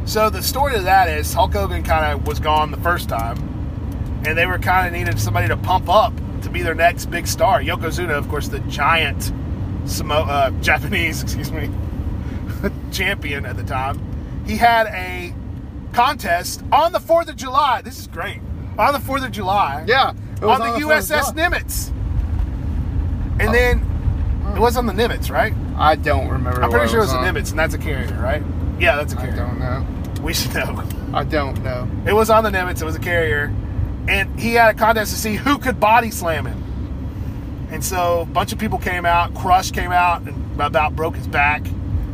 So 0.04 0.31
the 0.31 0.42
story 0.42 0.75
of 0.76 0.85
that 0.85 1.09
is 1.09 1.33
Hulk 1.33 1.52
Hogan 1.52 1.83
kind 1.85 2.12
of 2.12 2.26
was 2.26 2.40
gone 2.40 2.71
the 2.73 2.76
first 2.78 3.09
time, 3.09 3.38
and 4.26 4.37
they 4.37 4.47
were 4.47 4.59
kind 4.59 4.87
of 4.88 4.92
needed 4.92 5.19
somebody 5.21 5.47
to 5.49 5.57
pump 5.57 5.88
up 5.88 6.12
to 6.42 6.50
be 6.50 6.61
their 6.62 6.75
next 6.75 7.07
big 7.07 7.26
star. 7.28 7.61
Yokozuna, 7.61 8.11
of 8.11 8.28
course, 8.28 8.49
the 8.49 8.59
giant 8.61 9.33
Samo- 9.85 10.26
uh, 10.28 10.50
Japanese, 10.61 11.23
excuse 11.23 11.52
me, 11.52 11.71
champion 12.92 13.47
at 13.47 13.57
the 13.57 13.62
time. 13.64 14.00
He 14.47 14.57
had 14.57 14.87
a 14.88 15.35
contest 15.92 16.62
on 16.73 16.92
the 16.92 17.00
Fourth 17.00 17.28
of 17.28 17.37
July. 17.37 17.83
This 17.83 17.99
is 17.99 18.07
great. 18.07 18.40
On 18.78 18.92
the 18.92 19.00
Fourth 19.00 19.23
of 19.25 19.31
July, 19.33 19.85
Yeah. 19.87 20.11
it 20.40 20.45
was 20.45 20.61
on 20.61 20.69
the 20.69 20.75
of 20.75 20.81
USS 20.83 21.33
Nimitz, 21.35 21.90
and 23.40 23.49
Oh. 23.49 23.52
then 23.52 24.54
it 24.57 24.61
was 24.61 24.76
on 24.76 24.87
the 24.87 24.92
Nimitz, 24.92 25.31
right? 25.31 25.54
I 25.78 25.97
don't 25.97 26.28
remember. 26.28 26.62
I'm 26.62 26.71
pretty 26.71 26.88
sure 26.88 26.99
it 26.99 27.02
was 27.02 27.12
the 27.12 27.19
on. 27.19 27.25
Nimitz, 27.35 27.50
and 27.50 27.59
that's 27.59 27.75
a 27.75 27.78
carrier, 27.78 28.19
right? 28.21 28.42
Yeah, 28.78 28.97
that's 28.97 29.12
a 29.14 29.19
I 29.19 29.26
carrier. 29.26 29.37
don't 29.37 29.59
know. 29.61 29.87
We 30.23 30.33
should 30.35 30.54
know. 30.54 30.83
I 31.14 31.25
don't 31.25 31.62
know. 31.62 31.88
It 32.07 32.14
was 32.14 32.31
on 32.31 32.45
the 32.45 32.50
Nimitz. 32.50 32.81
It 32.81 32.85
was 32.85 32.97
a 32.97 33.00
carrier, 33.00 33.52
and 34.09 34.38
he 34.40 34.54
had 34.54 34.75
a 34.75 34.78
contest 34.78 35.12
to 35.12 35.19
see 35.19 35.35
who 35.37 35.59
could 35.59 35.78
body 35.78 36.11
slam 36.11 36.47
him. 36.47 36.59
And 37.71 37.85
so 37.85 38.21
a 38.23 38.26
bunch 38.26 38.52
of 38.52 38.59
people 38.59 38.78
came 38.78 39.04
out. 39.07 39.35
Crush 39.35 39.71
came 39.71 39.92
out 39.92 40.23
and 40.23 40.61
about 40.61 40.95
broke 40.97 41.16
his 41.16 41.26
back. 41.26 41.62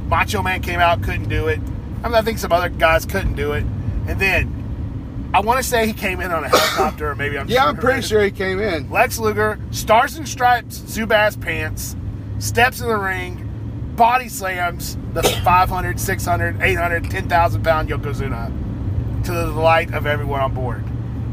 Macho 0.08 0.42
Man 0.42 0.62
came 0.62 0.80
out, 0.80 1.02
couldn't 1.02 1.28
do 1.28 1.48
it. 1.48 1.60
I 2.02 2.08
mean, 2.08 2.14
I 2.14 2.22
think 2.22 2.38
some 2.38 2.52
other 2.52 2.68
guys 2.68 3.04
couldn't 3.04 3.34
do 3.34 3.52
it. 3.52 3.64
And 4.06 4.18
then 4.20 5.30
I 5.34 5.40
want 5.40 5.58
to 5.58 5.62
say 5.62 5.86
he 5.86 5.92
came 5.92 6.20
in 6.20 6.32
on 6.32 6.44
a 6.44 6.48
helicopter, 6.48 7.10
or 7.10 7.14
maybe 7.14 7.38
I'm 7.38 7.48
Yeah, 7.50 7.66
I'm 7.66 7.76
pretty 7.76 8.02
sure 8.02 8.22
he 8.22 8.30
came 8.30 8.60
in. 8.60 8.90
Lex 8.90 9.18
Luger, 9.18 9.58
stars 9.70 10.16
and 10.16 10.26
stripes, 10.26 10.78
Zubaz 10.78 11.40
pants, 11.40 11.96
steps 12.38 12.80
in 12.80 12.88
the 12.88 12.96
ring, 12.96 13.44
body 13.96 14.28
slams 14.28 14.96
the 15.12 15.22
500, 15.22 16.00
600, 16.00 16.62
800, 16.62 17.10
10,000 17.10 17.62
pound 17.62 17.88
Yokozuna 17.88 19.24
to 19.24 19.32
the 19.32 19.44
delight 19.46 19.92
of 19.92 20.06
everyone 20.06 20.40
on 20.40 20.54
board. 20.54 20.84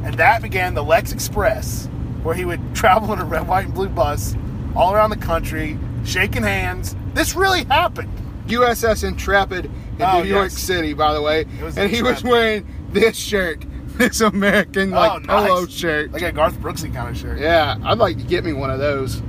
And 0.03 0.15
that 0.15 0.41
began 0.41 0.73
the 0.73 0.83
Lex 0.83 1.11
Express, 1.11 1.87
where 2.23 2.35
he 2.35 2.43
would 2.43 2.59
travel 2.75 3.13
in 3.13 3.19
a 3.19 3.25
red, 3.25 3.47
white, 3.47 3.65
and 3.65 3.73
blue 3.73 3.89
bus 3.89 4.35
all 4.75 4.93
around 4.93 5.11
the 5.11 5.17
country, 5.17 5.79
shaking 6.03 6.43
hands. 6.43 6.95
This 7.13 7.35
really 7.35 7.63
happened. 7.63 8.11
USS 8.47 9.03
Intrepid 9.03 9.65
in 9.65 10.01
Oh, 10.01 10.21
New 10.21 10.29
York 10.29 10.51
yes. 10.51 10.57
City, 10.59 10.93
by 10.93 11.13
the 11.13 11.21
way. 11.21 11.45
And 11.77 11.89
he 11.91 12.01
was 12.03 12.23
wearing 12.23 12.67
this 12.91 13.15
shirt, 13.17 13.63
this 13.97 14.21
American 14.21 14.91
like 14.91 15.11
oh, 15.11 15.17
nice. 15.19 15.47
polo 15.47 15.65
shirt. 15.67 16.11
Like 16.11 16.21
a 16.21 16.31
Garth 16.31 16.59
Brooksy 16.59 16.93
kind 16.93 17.09
of 17.09 17.17
shirt. 17.17 17.39
Yeah, 17.39 17.77
I'd 17.83 17.97
like 17.97 18.17
to 18.17 18.23
get 18.23 18.43
me 18.43 18.53
one 18.53 18.69
of 18.69 18.79
those. 18.79 19.21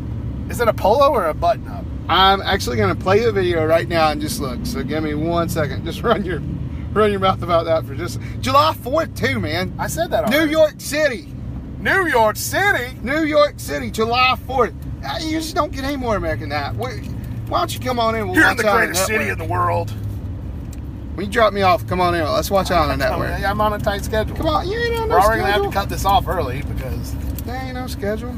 Is 0.49 0.61
it 0.61 0.69
a 0.69 0.73
polo 0.73 1.11
or 1.13 1.27
a 1.27 1.35
button 1.35 1.67
up? 1.69 1.85
I'm 2.09 2.41
actually 2.41 2.77
going 2.77 2.95
to 2.97 3.01
play 3.03 3.21
the 3.25 3.33
video 3.33 3.67
right 3.67 3.89
now 3.89 4.11
and 4.11 4.21
just 4.21 4.41
look. 4.41 4.65
So 4.65 4.83
give 4.85 5.03
me 5.03 5.15
one 5.15 5.49
second. 5.49 5.85
Just 5.85 6.03
run 6.05 6.25
your 6.25 6.41
run 6.93 7.11
your 7.11 7.21
mouth 7.21 7.43
about 7.43 7.65
that 7.67 7.85
for 7.85 7.95
just 7.95 8.21
July 8.41 8.75
4th 8.81 9.17
too, 9.17 9.41
man. 9.41 9.75
I 9.79 9.87
said 9.89 10.11
that. 10.13 10.31
New. 10.31 10.47
York 10.47 10.75
City, 10.79 11.29
New 11.81 12.07
York 12.07 12.37
City. 12.37 12.97
New 13.03 13.23
York 13.25 13.55
City, 13.59 13.91
July 13.91 14.35
4th. 14.49 14.75
Uh, 15.05 15.19
You 15.21 15.39
just 15.39 15.55
don't 15.55 15.73
get 15.73 15.85
any 15.85 15.97
more 15.97 16.17
American 16.17 16.49
than 16.49 16.75
that. 16.75 16.75
Why 17.49 17.59
don't 17.59 17.73
you 17.73 17.81
come 17.81 18.01
on 18.01 18.15
in? 18.17 18.27
We'll 18.27 18.35
Here 18.35 18.51
in 18.51 18.57
the 18.57 18.65
greatest 18.65 19.07
city 19.07 19.29
in 19.29 19.39
the 19.39 19.45
world. 19.45 19.91
When 21.15 21.27
you 21.27 21.33
drop 21.33 21.53
me 21.53 21.63
off, 21.63 21.87
come 21.87 22.01
on 22.01 22.15
in. 22.15 22.25
Let's 22.25 22.51
watch 22.51 22.71
out 22.71 22.91
on 22.91 22.99
the 22.99 23.09
network. 23.09 23.41
yeah, 23.41 23.51
I'm 23.51 23.61
on 23.61 23.73
a 23.73 23.79
tight 23.79 24.05
schedule. 24.05 24.37
Come 24.37 24.49
on, 24.49 24.69
you 24.69 24.79
ain't 24.79 24.97
on 24.97 25.09
no 25.09 25.15
We're 25.15 25.21
already 25.23 25.41
gonna 25.43 25.53
have 25.53 25.63
to 25.63 25.71
cut 25.71 25.89
this 25.89 26.05
off 26.05 26.29
early 26.29 26.63
because 26.63 27.15
There 27.45 27.57
ain't 27.57 27.75
no 27.75 27.87
schedule. 27.87 28.37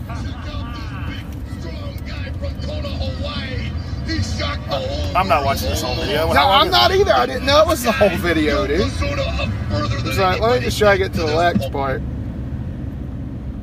I'm 5.17 5.27
not 5.27 5.45
watching 5.45 5.71
this 5.71 5.83
whole 5.83 5.97
video. 5.97 6.27
When 6.27 6.37
No, 6.37 6.49
I'm 6.49 6.71
not 6.71 6.93
either. 6.93 7.13
I 7.13 7.27
didn't 7.27 7.47
know 7.47 7.63
it 7.63 7.67
was 7.67 7.83
the 7.83 7.93
whole 7.93 8.17
video, 8.19 8.67
dude. 8.67 8.81
It's 8.81 10.19
like, 10.19 10.41
let 10.41 10.61
me 10.61 10.65
just 10.65 10.79
try 10.79 10.93
to 10.93 10.99
get 10.99 11.13
to 11.15 11.21
the 11.21 11.35
Lex 11.35 11.69
part. 11.69 12.03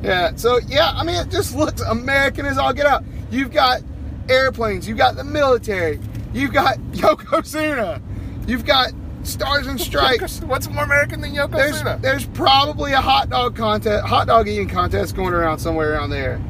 Yeah, 0.02 0.34
so 0.36 0.58
yeah, 0.58 0.92
I 0.94 1.04
mean, 1.04 1.16
it 1.16 1.30
just 1.30 1.56
looks 1.56 1.80
American 1.82 2.46
as 2.46 2.58
all 2.58 2.72
get 2.72 2.86
out. 2.86 3.02
You've 3.30 3.50
got 3.50 3.80
airplanes, 4.28 4.88
you've 4.88 4.98
got 4.98 5.16
the 5.16 5.24
military, 5.24 6.00
you've 6.32 6.52
got 6.52 6.78
Yokozuna, 6.92 8.00
you've 8.46 8.64
got 8.64 8.92
Stars 9.22 9.66
and 9.66 9.80
Stripes. 9.80 10.40
What's 10.46 10.68
more 10.68 10.84
American 10.84 11.20
than 11.20 11.34
There's, 11.34 11.82
Yokozuna? 11.82 12.00
there's 12.00 12.26
probably 12.26 12.92
a 12.92 13.00
hot 13.00 13.30
dog 13.30 13.56
contest, 13.56 14.06
hot 14.06 14.28
dog 14.28 14.48
eating 14.48 14.68
contest 14.68 15.16
going 15.16 15.34
around 15.34 15.58
somewhere 15.58 15.92
around 15.92 16.10
there. 16.10 16.40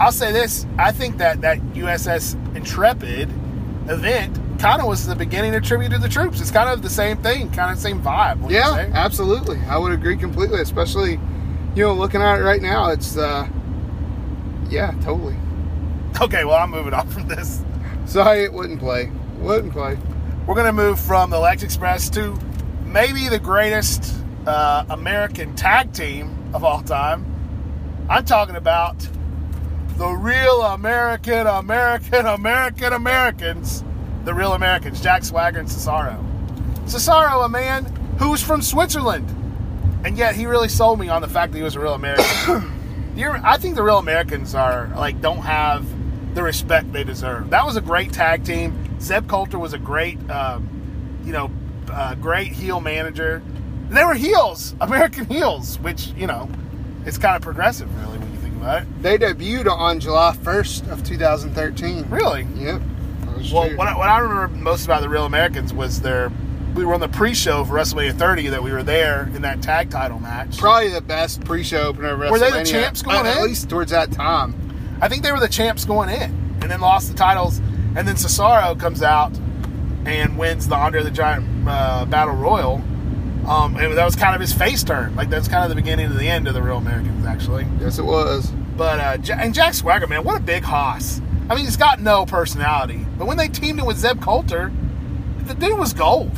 I'll 0.00 0.12
say 0.12 0.32
this: 0.32 0.66
I 0.78 0.92
think 0.92 1.18
that 1.18 1.42
that 1.42 1.58
USS 1.74 2.34
Intrepid 2.56 3.28
event 3.88 4.38
kind 4.58 4.80
of 4.80 4.88
was 4.88 5.06
the 5.06 5.14
beginning 5.14 5.54
of 5.54 5.62
tribute 5.62 5.90
to 5.90 5.98
the 5.98 6.08
troops. 6.08 6.40
It's 6.40 6.50
kind 6.50 6.68
of 6.68 6.82
the 6.82 6.90
same 6.90 7.16
thing, 7.18 7.50
kind 7.50 7.70
of 7.70 7.78
same 7.78 8.00
vibe. 8.02 8.50
Yeah, 8.50 8.90
absolutely. 8.92 9.58
I 9.68 9.78
would 9.78 9.92
agree 9.92 10.16
completely, 10.16 10.60
especially, 10.60 11.12
you 11.74 11.84
know, 11.84 11.94
looking 11.94 12.20
at 12.20 12.38
it 12.40 12.42
right 12.42 12.60
now, 12.60 12.90
it's, 12.90 13.16
uh, 13.16 13.48
yeah, 14.68 14.92
totally. 15.02 15.36
Okay, 16.20 16.44
well, 16.44 16.56
I'm 16.56 16.70
moving 16.70 16.92
on 17.00 17.08
from 17.08 17.28
this. 17.28 17.62
Sorry 18.04 18.44
it 18.44 18.52
wouldn't 18.52 18.78
play. 18.80 19.10
Wouldn't 19.38 19.72
play. 19.72 19.96
We're 20.46 20.54
gonna 20.54 20.72
move 20.72 20.98
from 20.98 21.30
the 21.30 21.38
Lex 21.38 21.62
Express 21.62 22.10
to 22.10 22.38
maybe 22.84 23.28
the 23.28 23.38
greatest 23.38 24.14
uh, 24.46 24.84
American 24.90 25.54
tag 25.54 25.92
team 25.92 26.36
of 26.52 26.64
all 26.64 26.82
time. 26.82 27.24
I'm 28.08 28.24
talking 28.24 28.56
about 28.56 28.98
the 29.96 30.08
real 30.08 30.62
American, 30.62 31.46
American, 31.46 32.26
American 32.26 32.92
Americans. 32.92 33.84
The 34.24 34.34
real 34.34 34.52
Americans, 34.52 35.00
Jack 35.00 35.24
Swagger 35.24 35.60
and 35.60 35.68
Cesaro. 35.68 36.22
Cesaro, 36.84 37.44
a 37.44 37.48
man 37.48 37.84
who 38.18 38.30
was 38.30 38.42
from 38.42 38.60
Switzerland, 38.60 39.28
and 40.04 40.18
yet 40.18 40.34
he 40.34 40.46
really 40.46 40.68
sold 40.68 40.98
me 40.98 41.08
on 41.08 41.22
the 41.22 41.28
fact 41.28 41.52
that 41.52 41.58
he 41.58 41.64
was 41.64 41.76
a 41.76 41.80
real 41.80 41.94
American. 41.94 42.24
I 43.16 43.58
think 43.58 43.76
the 43.76 43.82
real 43.82 43.98
Americans 43.98 44.54
are 44.54 44.90
like 44.96 45.20
don't 45.20 45.42
have 45.42 45.86
the 46.34 46.42
respect 46.42 46.92
they 46.92 47.04
deserve. 47.04 47.50
That 47.50 47.64
was 47.64 47.76
a 47.76 47.80
great 47.80 48.12
tag 48.12 48.44
team. 48.44 49.00
Zeb 49.00 49.28
Colter 49.28 49.58
was 49.58 49.72
a 49.72 49.78
great, 49.78 50.18
um, 50.30 50.68
you 51.24 51.32
know, 51.32 51.50
uh, 51.90 52.14
great 52.14 52.52
heel 52.52 52.80
manager. 52.80 53.42
And 53.88 53.96
they 53.96 54.04
were 54.04 54.14
heels, 54.14 54.74
American 54.80 55.26
heels, 55.26 55.78
which 55.80 56.08
you 56.08 56.26
know, 56.26 56.48
it's 57.04 57.18
kind 57.18 57.36
of 57.36 57.42
progressive, 57.42 57.94
really, 58.00 58.18
when 58.18 58.32
you 58.32 58.38
think 58.38 58.54
about 58.56 58.82
it. 58.82 59.02
They 59.02 59.18
debuted 59.18 59.70
on 59.70 60.00
July 60.00 60.36
1st 60.36 60.90
of 60.92 61.04
2013. 61.04 62.08
Really. 62.08 62.46
Yep. 62.56 62.82
Well, 63.52 63.74
what 63.76 63.88
I, 63.88 63.96
what 63.96 64.08
I 64.08 64.18
remember 64.18 64.48
most 64.56 64.84
about 64.84 65.00
the 65.00 65.08
Real 65.08 65.24
Americans 65.24 65.72
was 65.72 66.00
their. 66.00 66.30
We 66.74 66.84
were 66.84 66.94
on 66.94 67.00
the 67.00 67.08
pre-show 67.08 67.64
for 67.64 67.74
WrestleMania 67.74 68.16
30 68.16 68.50
that 68.50 68.62
we 68.62 68.70
were 68.70 68.84
there 68.84 69.24
in 69.34 69.42
that 69.42 69.60
tag 69.60 69.90
title 69.90 70.20
match. 70.20 70.56
Probably 70.56 70.90
the 70.90 71.00
best 71.00 71.44
pre-show 71.44 71.88
opener 71.88 72.10
of 72.10 72.20
WrestleMania. 72.20 72.30
Were 72.30 72.38
they 72.38 72.50
the 72.50 72.64
champs 72.64 73.02
going 73.02 73.16
at, 73.16 73.26
At 73.26 73.42
least 73.42 73.68
towards 73.68 73.90
that 73.90 74.12
time. 74.12 74.69
I 75.00 75.08
think 75.08 75.22
they 75.22 75.32
were 75.32 75.40
the 75.40 75.48
champs 75.48 75.84
going 75.84 76.08
in, 76.10 76.30
and 76.60 76.70
then 76.70 76.80
lost 76.80 77.10
the 77.10 77.16
titles, 77.16 77.58
and 77.96 78.06
then 78.06 78.16
Cesaro 78.16 78.78
comes 78.78 79.02
out 79.02 79.32
and 80.04 80.38
wins 80.38 80.68
the 80.68 80.74
Andre 80.74 81.02
the 81.02 81.10
Giant 81.10 81.46
uh, 81.66 82.04
Battle 82.06 82.34
Royal. 82.34 82.82
Um, 83.46 83.76
and 83.76 83.96
that 83.96 84.04
was 84.04 84.16
kind 84.16 84.34
of 84.34 84.40
his 84.40 84.52
face 84.52 84.84
turn. 84.84 85.16
Like 85.16 85.30
that's 85.30 85.48
kind 85.48 85.64
of 85.64 85.70
the 85.70 85.74
beginning 85.74 86.08
to 86.08 86.14
the 86.14 86.28
end 86.28 86.46
of 86.46 86.54
the 86.54 86.62
Real 86.62 86.76
Americans, 86.76 87.24
actually. 87.26 87.66
Yes, 87.80 87.98
it 87.98 88.04
was. 88.04 88.50
But 88.76 89.00
uh, 89.00 89.34
and 89.34 89.54
Jack 89.54 89.74
Swagger, 89.74 90.06
man, 90.06 90.24
what 90.24 90.36
a 90.36 90.42
big 90.42 90.62
hoss. 90.62 91.20
I 91.48 91.54
mean, 91.54 91.64
he's 91.64 91.76
got 91.76 92.00
no 92.00 92.26
personality. 92.26 93.04
But 93.18 93.26
when 93.26 93.36
they 93.36 93.48
teamed 93.48 93.80
him 93.80 93.86
with 93.86 93.96
Zeb 93.96 94.20
Colter, 94.20 94.70
the 95.44 95.54
dude 95.54 95.78
was 95.78 95.92
gold. 95.92 96.30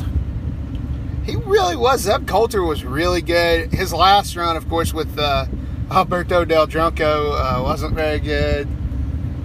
He 1.23 1.35
really 1.35 1.75
was. 1.75 2.01
Zeb 2.01 2.27
Colter 2.27 2.63
was 2.63 2.83
really 2.83 3.21
good. 3.21 3.71
His 3.71 3.93
last 3.93 4.35
run, 4.35 4.57
of 4.57 4.67
course, 4.67 4.93
with 4.93 5.17
uh, 5.17 5.45
Alberto 5.91 6.45
Del 6.45 6.67
Drunco 6.67 7.33
uh, 7.59 7.61
wasn't 7.63 7.93
very 7.95 8.19
good. 8.19 8.67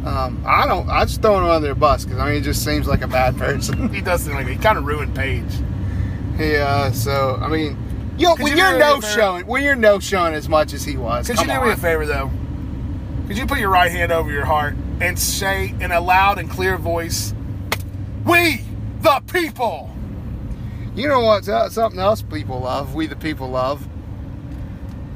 Um, 0.04 0.42
I 0.46 0.66
don't. 0.66 0.88
I 0.88 1.04
just 1.04 1.20
throw 1.20 1.38
him 1.38 1.44
under 1.44 1.68
the 1.68 1.74
bus 1.74 2.04
because 2.04 2.18
I 2.20 2.26
mean, 2.26 2.34
he 2.36 2.40
just 2.40 2.64
seems 2.64 2.86
like 2.86 3.02
a 3.02 3.08
bad 3.08 3.36
person. 3.38 3.92
He 3.92 4.00
does 4.00 4.22
seem 4.22 4.34
like 4.34 4.46
he 4.46 4.56
kind 4.56 4.78
of 4.78 4.84
ruined 4.86 5.14
Paige. 5.14 5.44
yeah. 6.38 6.90
So 6.92 7.38
I 7.42 7.48
mean, 7.48 7.76
you 8.16 8.34
when 8.36 8.56
you 8.56 8.62
are 8.64 8.72
do 8.72 8.78
me 8.78 8.82
a 8.84 8.94
no 8.94 9.00
showing, 9.00 9.46
when 9.46 9.62
you're 9.62 9.74
no 9.76 9.98
showing 9.98 10.34
as 10.34 10.48
much 10.48 10.72
as 10.72 10.84
he 10.84 10.96
was, 10.96 11.26
Could 11.26 11.38
you 11.40 11.46
do 11.46 11.52
on. 11.52 11.66
me 11.66 11.72
a 11.72 11.76
favor 11.76 12.06
though? 12.06 12.30
Could 13.26 13.36
you 13.36 13.46
put 13.46 13.58
your 13.58 13.70
right 13.70 13.90
hand 13.90 14.10
over 14.12 14.30
your 14.30 14.46
heart 14.46 14.74
and 15.00 15.18
say 15.18 15.74
in 15.80 15.92
a 15.92 16.00
loud 16.00 16.38
and 16.38 16.48
clear 16.48 16.78
voice, 16.78 17.34
"We 18.24 18.62
the 19.00 19.20
people." 19.30 19.90
You 20.94 21.06
know 21.08 21.20
what's 21.20 21.48
uh, 21.48 21.68
something 21.68 22.00
else 22.00 22.22
people 22.22 22.60
love? 22.60 22.94
We 22.94 23.06
the 23.06 23.16
people 23.16 23.50
love. 23.50 23.86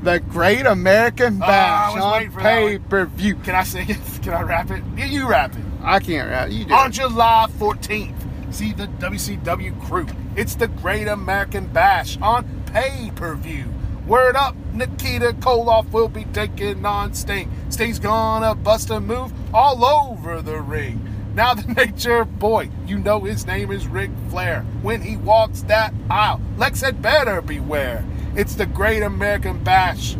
The 0.03 0.19
Great 0.19 0.67
American 0.67 1.41
Ah, 1.43 1.47
Bash 1.47 1.95
was 1.95 2.05
on 2.05 2.13
waiting 2.13 2.31
for 2.33 2.43
that 2.43 2.63
one. 2.63 2.71
pay 2.73 2.79
per 2.79 3.05
view. 3.07 3.37
Can 3.37 3.55
I 3.55 3.63
sing 3.63 3.89
it? 3.91 3.99
Can 4.23 4.35
I 4.35 4.43
rap 4.43 4.71
it? 4.71 4.83
Yeah, 4.97 5.05
you 5.07 5.29
rap 5.29 5.55
it. 5.55 5.63
I 5.83 6.01
can't 6.01 6.29
rap. 6.29 6.51
You 6.51 6.65
do. 6.65 6.75
On. 6.75 6.91
July 6.91 7.47
14th, 7.59 8.15
see 8.55 8.73
the 8.73 8.87
WCW 8.89 9.81
crew. 9.87 10.07
It's 10.37 10.55
the 10.57 10.69
Great 10.69 11.07
American 11.09 11.67
Bash 11.67 12.19
on 12.21 12.63
pay 12.67 13.13
per 13.15 13.35
view. 13.37 13.67
Word 14.07 14.35
up, 14.35 14.57
Nikita 14.73 15.35
Koloff 15.39 15.89
will 15.93 16.09
be 16.09 16.25
taking 16.33 16.85
on 16.85 17.15
Sting. 17.15 17.49
Sting's 17.69 18.01
gonna 18.01 18.57
bust 18.57 18.91
a 18.91 18.99
move 18.99 19.33
all 19.55 19.85
over 19.85 20.43
the 20.43 20.61
ring. 20.61 21.09
Now 21.37 21.55
the 21.55 21.73
nature 21.75 22.25
boy, 22.25 22.71
you 22.87 22.99
know 22.99 23.21
his 23.21 23.47
name 23.47 23.71
is 23.71 23.87
Ric 23.87 24.11
Flair. 24.31 24.63
When 24.83 25.01
he 25.01 25.17
walks 25.17 25.63
that 25.63 25.95
aisle, 26.11 26.41
Lex 26.57 26.81
had 26.81 27.01
better 27.01 27.41
beware. 27.41 28.05
It's 28.35 28.55
the 28.55 28.67
Great 28.67 29.03
American 29.03 29.63
Bash. 29.63 30.17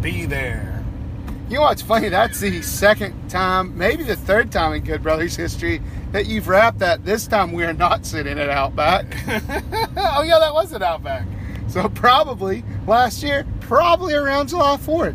Be 0.00 0.24
there. 0.26 0.84
You 1.48 1.56
know 1.56 1.62
what's 1.62 1.82
funny? 1.82 2.08
That's 2.08 2.40
the 2.40 2.62
second 2.62 3.28
time, 3.28 3.76
maybe 3.76 4.04
the 4.04 4.16
third 4.16 4.50
time 4.50 4.72
in 4.72 4.82
Good 4.84 5.02
Brothers 5.02 5.36
history 5.36 5.82
that 6.12 6.26
you've 6.26 6.48
rapped 6.48 6.78
that. 6.78 7.04
This 7.04 7.26
time 7.26 7.52
we 7.52 7.64
are 7.64 7.74
not 7.74 8.06
sitting 8.06 8.38
at 8.38 8.48
Outback. 8.48 9.04
oh 9.28 10.22
yeah, 10.22 10.38
that 10.38 10.54
was 10.54 10.72
an 10.72 10.82
Outback. 10.82 11.26
so 11.68 11.88
probably 11.90 12.64
last 12.86 13.22
year, 13.22 13.46
probably 13.60 14.14
around 14.14 14.48
July 14.48 14.78
4th. 14.78 15.14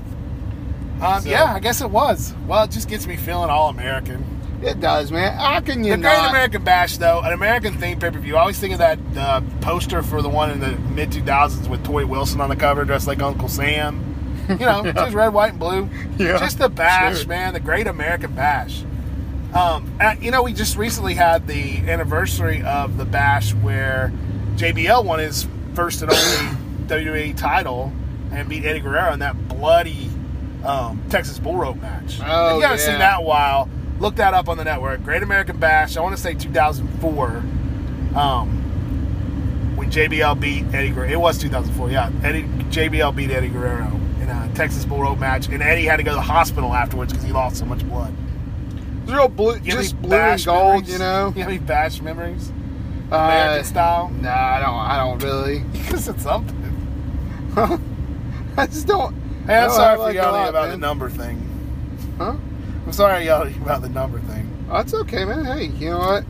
Um, 1.02 1.21
So- 1.23 1.30
Yeah, 1.30 1.45
I 1.56 1.60
guess 1.60 1.82
it 1.82 1.89
was. 1.89 2.36
Well, 2.47 2.63
it 2.65 2.71
just 2.71 2.88
gets 2.88 3.08
me 3.08 3.15
feeling 3.15 3.50
all 3.50 3.69
American. 3.69 4.23
It 4.62 4.80
does, 4.80 5.12
man. 5.12 5.38
How 5.38 5.60
can 5.60 5.84
you 5.84 5.91
The 5.91 5.98
not? 5.98 6.20
Great 6.20 6.30
American 6.30 6.63
Bash, 6.63 6.98
though, 6.98 7.22
an 7.22 7.32
American 7.32 7.76
themed 7.76 8.00
pay 8.00 8.10
per 8.10 8.20
view. 8.20 8.36
I 8.38 8.41
always 8.41 8.60
think 8.60 8.74
of 8.74 8.80
that 8.80 9.00
uh, 9.15 9.41
poster 9.62 10.02
for 10.02 10.22
the 10.22 10.30
one 10.30 10.50
in 10.50 10.60
the 10.60 10.72
mid 10.72 11.12
2000s 11.12 11.70
with 11.70 11.86
Torrie 11.86 12.08
Wilson 12.08 12.41
on 12.41 12.50
the 12.50 12.56
cover, 12.56 12.84
dressed 12.84 13.08
like 13.08 13.22
Uncle 13.22 13.50
Sam. 13.50 14.04
You 14.50 14.56
know, 14.56 14.91
just 14.91 15.13
red, 15.13 15.30
white, 15.34 15.52
and 15.52 15.60
blue. 15.60 15.89
Yeah, 16.17 16.39
just 16.39 16.58
the 16.58 16.70
bash, 16.70 17.20
sure. 17.20 17.28
man. 17.28 17.54
The 17.54 17.60
Great 17.60 17.86
American 17.86 18.34
Bash. 18.34 18.84
Um, 19.54 19.91
and, 20.00 20.22
you 20.24 20.32
know, 20.32 20.43
we 20.43 20.54
just 20.54 20.78
recently 20.78 21.13
had 21.13 21.48
the 21.48 21.78
anniversary 21.89 22.62
of 22.63 22.98
the 22.98 23.06
bash 23.06 23.54
where 23.54 24.12
JBL 24.56 25.06
won 25.06 25.20
his 25.20 25.48
first 25.74 26.02
and 26.02 26.12
only 26.12 26.58
WWE 26.88 27.38
title 27.38 27.91
and 28.32 28.50
beat 28.50 28.65
Eddie 28.65 28.80
Guerrero 28.82 29.13
in 29.13 29.20
that 29.20 29.48
bloody 29.48 30.10
um, 30.65 31.02
Texas 31.10 31.39
Bull 31.39 31.56
Rope 31.56 31.78
match. 31.78 32.20
Oh, 32.24 32.50
if 32.50 32.56
you 32.58 32.62
haven't 32.62 32.62
yeah. 32.62 32.76
seen 32.78 33.00
that 33.00 33.24
while, 33.24 33.70
look 34.00 34.16
that 34.16 34.34
up 34.34 34.50
on 34.50 34.58
the 34.58 34.64
network. 34.64 35.04
Great 35.04 35.24
American 35.24 35.58
Bash. 35.58 35.98
I 35.98 36.02
want 36.02 36.16
to 36.16 36.22
say 36.22 36.34
2004. 36.34 37.28
Um, 38.16 38.64
when 39.76 39.92
JBL 39.92 40.40
beat 40.40 40.66
Eddie 40.74 40.90
Guerrero, 40.90 41.10
it 41.12 41.20
was 41.20 41.38
2004. 41.38 41.92
Yeah, 41.92 42.12
Eddie 42.24 42.44
JBL 42.44 43.16
beat 43.16 43.30
Eddie 43.32 43.50
Guerrero 43.50 43.86
in 44.22 44.30
a 44.30 44.52
Texas 44.56 44.86
Bull 44.86 45.02
Rope 45.02 45.20
match, 45.20 45.48
and 45.50 45.62
Eddie 45.62 45.86
had 45.86 45.98
to 45.98 46.04
go 46.04 46.12
to 46.12 46.16
the 46.16 46.22
hospital 46.22 46.74
afterwards 46.74 47.14
because 47.14 47.26
he 47.26 47.32
lost 47.32 47.58
so 47.58 47.66
much 47.66 47.88
blood. 47.88 48.14
Real 49.06 49.28
blue, 49.30 49.56
You 49.58 49.72
just 49.74 50.02
blue 50.02 50.18
and 50.18 50.44
gold, 50.44 50.68
memories? 50.74 50.92
you 50.92 51.00
know. 51.00 51.28
You 51.36 51.42
have 51.44 51.50
any 51.50 51.60
bash 51.60 52.02
memories? 52.02 52.52
Uh, 53.12 53.16
American 53.16 53.66
style? 53.66 54.10
Nah, 54.10 54.30
I 54.30 54.60
don't. 54.60 54.76
I 54.76 54.98
don't 54.98 55.24
really. 55.24 55.60
Because 55.72 56.08
it's 56.10 56.24
something. 56.24 56.56
I 58.58 58.68
just 58.68 58.86
don't. 58.88 59.14
Hey, 59.46 59.56
I'm 59.56 59.68
don't 59.70 59.76
sorry 59.78 59.98
for 59.98 60.12
yelling 60.12 60.50
about 60.50 60.72
the 60.72 60.78
number 60.78 61.10
thing. 61.10 61.42
Huh? 62.18 62.36
I'm 62.88 62.93
sorry 62.93 63.15
I 63.15 63.19
yelled 63.23 63.54
about 63.58 63.82
the 63.82 63.89
number 63.89 64.17
thing. 64.21 64.65
That's 64.69 64.93
okay, 64.93 65.26
man. 65.26 65.43
Hey, 65.43 65.65
you 65.65 65.89
know 65.89 66.00
what? 66.00 66.23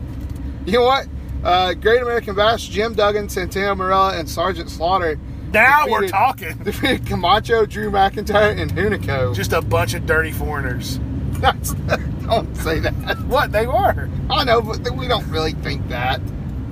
You 0.66 0.72
know 0.72 0.82
what? 0.82 1.06
Uh, 1.44 1.74
Great 1.74 2.02
American 2.02 2.34
Bash, 2.34 2.66
Jim 2.66 2.94
Duggan, 2.94 3.28
Santino 3.28 3.76
Marella, 3.76 4.18
and 4.18 4.28
Sergeant 4.28 4.68
Slaughter 4.68 5.20
Now 5.52 5.86
we're 5.86 6.08
talking. 6.08 6.58
defeated 6.64 7.06
Camacho, 7.06 7.64
Drew 7.64 7.92
McIntyre, 7.92 8.60
and 8.60 8.72
Hunico. 8.72 9.36
Just 9.36 9.52
a 9.52 9.62
bunch 9.62 9.94
of 9.94 10.04
dirty 10.04 10.32
foreigners. 10.32 10.98
That's, 11.38 11.74
don't 11.74 12.52
say 12.56 12.80
that. 12.80 12.92
What 13.28 13.52
they 13.52 13.68
were. 13.68 14.10
I 14.28 14.42
know, 14.42 14.60
but 14.60 14.90
we 14.96 15.06
don't 15.06 15.28
really 15.28 15.52
think 15.52 15.88
that. 15.90 16.20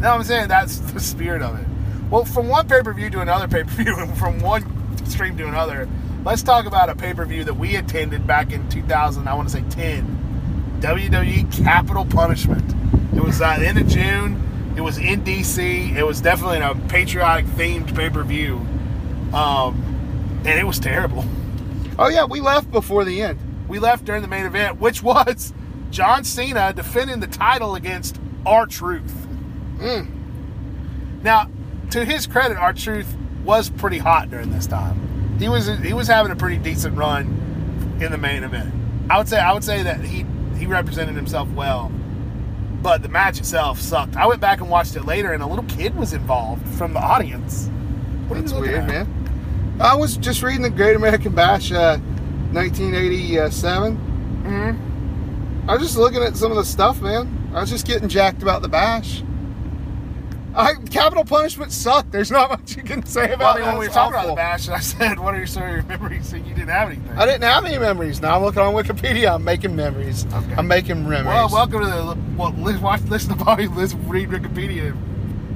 No, 0.01 0.11
I'm 0.11 0.25
saying 0.25 0.49
that's 0.49 0.79
the 0.79 0.99
spirit 0.99 1.43
of 1.43 1.61
it. 1.61 1.67
Well, 2.11 2.25
from 2.25 2.49
one 2.49 2.67
pay 2.67 2.83
per 2.83 2.93
view 2.93 3.09
to 3.11 3.21
another 3.21 3.47
pay 3.47 3.63
per 3.63 3.85
view, 3.85 3.95
and 3.97 4.19
from 4.19 4.41
one 4.41 5.07
stream 5.07 5.37
to 5.37 5.47
another, 5.47 5.89
let's 6.27 6.43
talk 6.43 6.67
about 6.67 6.91
a 6.91 6.97
pay 6.97 7.15
per 7.15 7.25
view 7.25 7.45
that 7.45 7.55
we 7.55 7.77
attended 7.77 8.27
back 8.27 8.53
in 8.53 8.69
2000. 8.69 9.29
I 9.29 9.35
want 9.35 9.49
to 9.49 9.55
say 9.55 9.65
10. 9.71 10.81
WWE 10.81 11.65
Capital 11.65 12.05
Punishment. 12.05 12.75
It 13.15 13.23
was 13.23 13.41
uh, 13.41 13.57
the 13.59 13.67
end 13.67 13.79
of 13.79 13.87
June. 13.87 14.75
It 14.77 14.81
was 14.81 14.99
in 14.99 15.23
DC. 15.23 15.95
It 15.95 16.05
was 16.05 16.21
definitely 16.21 16.59
a 16.59 16.75
patriotic 16.89 17.47
themed 17.47 17.95
pay 17.95 18.11
per 18.11 18.25
view, 18.25 18.57
um, 19.33 20.43
and 20.45 20.59
it 20.61 20.67
was 20.67 20.79
terrible. 20.79 21.25
Oh 21.99 22.09
yeah, 22.09 22.25
we 22.25 22.41
left 22.41 22.71
before 22.71 23.05
the 23.05 23.23
end. 23.23 23.39
We 23.69 23.79
left 23.79 24.05
during 24.05 24.21
the 24.21 24.29
main 24.29 24.45
event, 24.45 24.81
which 24.81 25.03
was 25.03 25.55
John 25.91 26.25
Cena 26.25 26.73
defending 26.75 27.21
the 27.21 27.27
title 27.29 27.77
against 27.77 28.21
R 28.45 28.67
Truth. 28.67 29.15
Mm. 29.79 31.23
Now, 31.23 31.49
to 31.91 32.05
his 32.05 32.27
credit, 32.27 32.59
R 32.59 32.73
Truth 32.73 33.17
was 33.45 33.71
pretty 33.71 33.99
hot 33.99 34.29
during 34.29 34.51
this 34.51 34.67
time. 34.67 35.06
He 35.39 35.49
was 35.49 35.67
he 35.67 35.93
was 35.93 36.09
having 36.09 36.33
a 36.33 36.37
pretty 36.37 36.59
decent 36.59 36.97
run 36.97 37.99
in 38.01 38.11
the 38.11 38.19
main 38.19 38.45
event. 38.45 38.73
I 39.11 39.19
would 39.19 39.29
say 39.29 39.39
I 39.39 39.53
would 39.53 39.65
say 39.65 39.83
that 39.83 40.01
he 40.01 40.25
he 40.57 40.67
represented 40.67 41.15
himself 41.17 41.49
well, 41.51 41.91
but 42.83 43.03
the 43.03 43.09
match 43.09 43.39
itself 43.39 43.81
sucked. 43.81 44.17
I 44.17 44.27
went 44.27 44.41
back 44.41 44.61
and 44.61 44.71
watched 44.71 44.97
it 44.97 45.05
later, 45.05 45.33
and 45.33 45.43
a 45.43 45.47
little 45.47 45.65
kid 45.65 45.95
was 45.95 46.13
involved 46.13 46.67
from 46.77 46.95
the 46.95 47.01
audience. 47.01 47.69
What 48.29 48.41
That's 48.41 48.53
weird, 48.53 48.75
at? 48.75 48.89
man. 48.89 49.77
I 49.81 49.95
was 49.95 50.17
just 50.17 50.43
reading 50.43 50.63
the 50.63 50.71
Great 50.71 50.97
American 50.97 51.35
Bash, 51.35 51.71
uh, 51.71 51.99
1987. 52.53 53.97
Mm-hmm. 54.45 55.71
I 55.71 55.75
was 55.75 55.83
just 55.83 55.99
looking 55.99 56.23
at 56.23 56.37
some 56.37 56.51
of 56.51 56.57
the 56.57 56.65
stuff, 56.65 57.03
man. 57.03 57.51
I 57.55 57.61
was 57.61 57.71
just 57.71 57.87
getting 57.87 58.09
jacked 58.09 58.43
about 58.43 58.63
the 58.63 58.69
Bash. 58.69 59.23
I, 60.57 60.75
capital 60.91 61.25
punishment 61.25 61.71
sucked. 61.71 62.13
There's 62.13 62.31
not 62.31 62.49
much 62.51 62.77
you 62.77 62.83
can 62.83 63.05
say 63.05 63.27
Well, 63.27 63.35
about 63.35 63.57
I 63.57 63.59
it. 63.59 63.61
mean, 63.61 63.69
when 63.73 63.79
we 63.81 63.89
were 63.89 63.93
talking 63.93 64.15
about 64.15 64.27
the 64.29 64.35
bash, 64.35 64.69
I 64.71 64.79
said, 64.81 65.19
"What 65.19 65.35
are 65.35 65.39
your 65.39 65.47
sort 65.47 65.79
of 65.81 65.87
memories?" 65.89 66.33
And 66.33 66.47
you 66.47 66.55
didn't 66.55 66.71
have 66.71 66.89
anything. 66.89 67.17
I 67.17 67.27
didn't 67.27 67.43
have 67.43 67.65
any 67.67 67.79
memories. 67.79 68.23
Now 68.23 68.37
I'm 68.37 68.43
looking 68.43 68.63
on 68.63 68.73
Wikipedia. 68.75 69.35
I'm 69.35 69.45
making 69.45 69.77
memories. 69.77 70.25
Okay. 70.33 70.55
I'm 70.57 70.67
making 70.67 71.07
memories. 71.09 71.27
Well, 71.27 71.51
welcome 71.51 71.81
to 71.81 71.87
the 71.87 72.19
well, 72.37 72.53
watch, 72.81 73.03
listen 73.03 73.37
to 73.37 73.45
Bobby 73.45 73.67
Liz 73.67 73.95
read 73.95 74.31
Wikipedia 74.31 74.97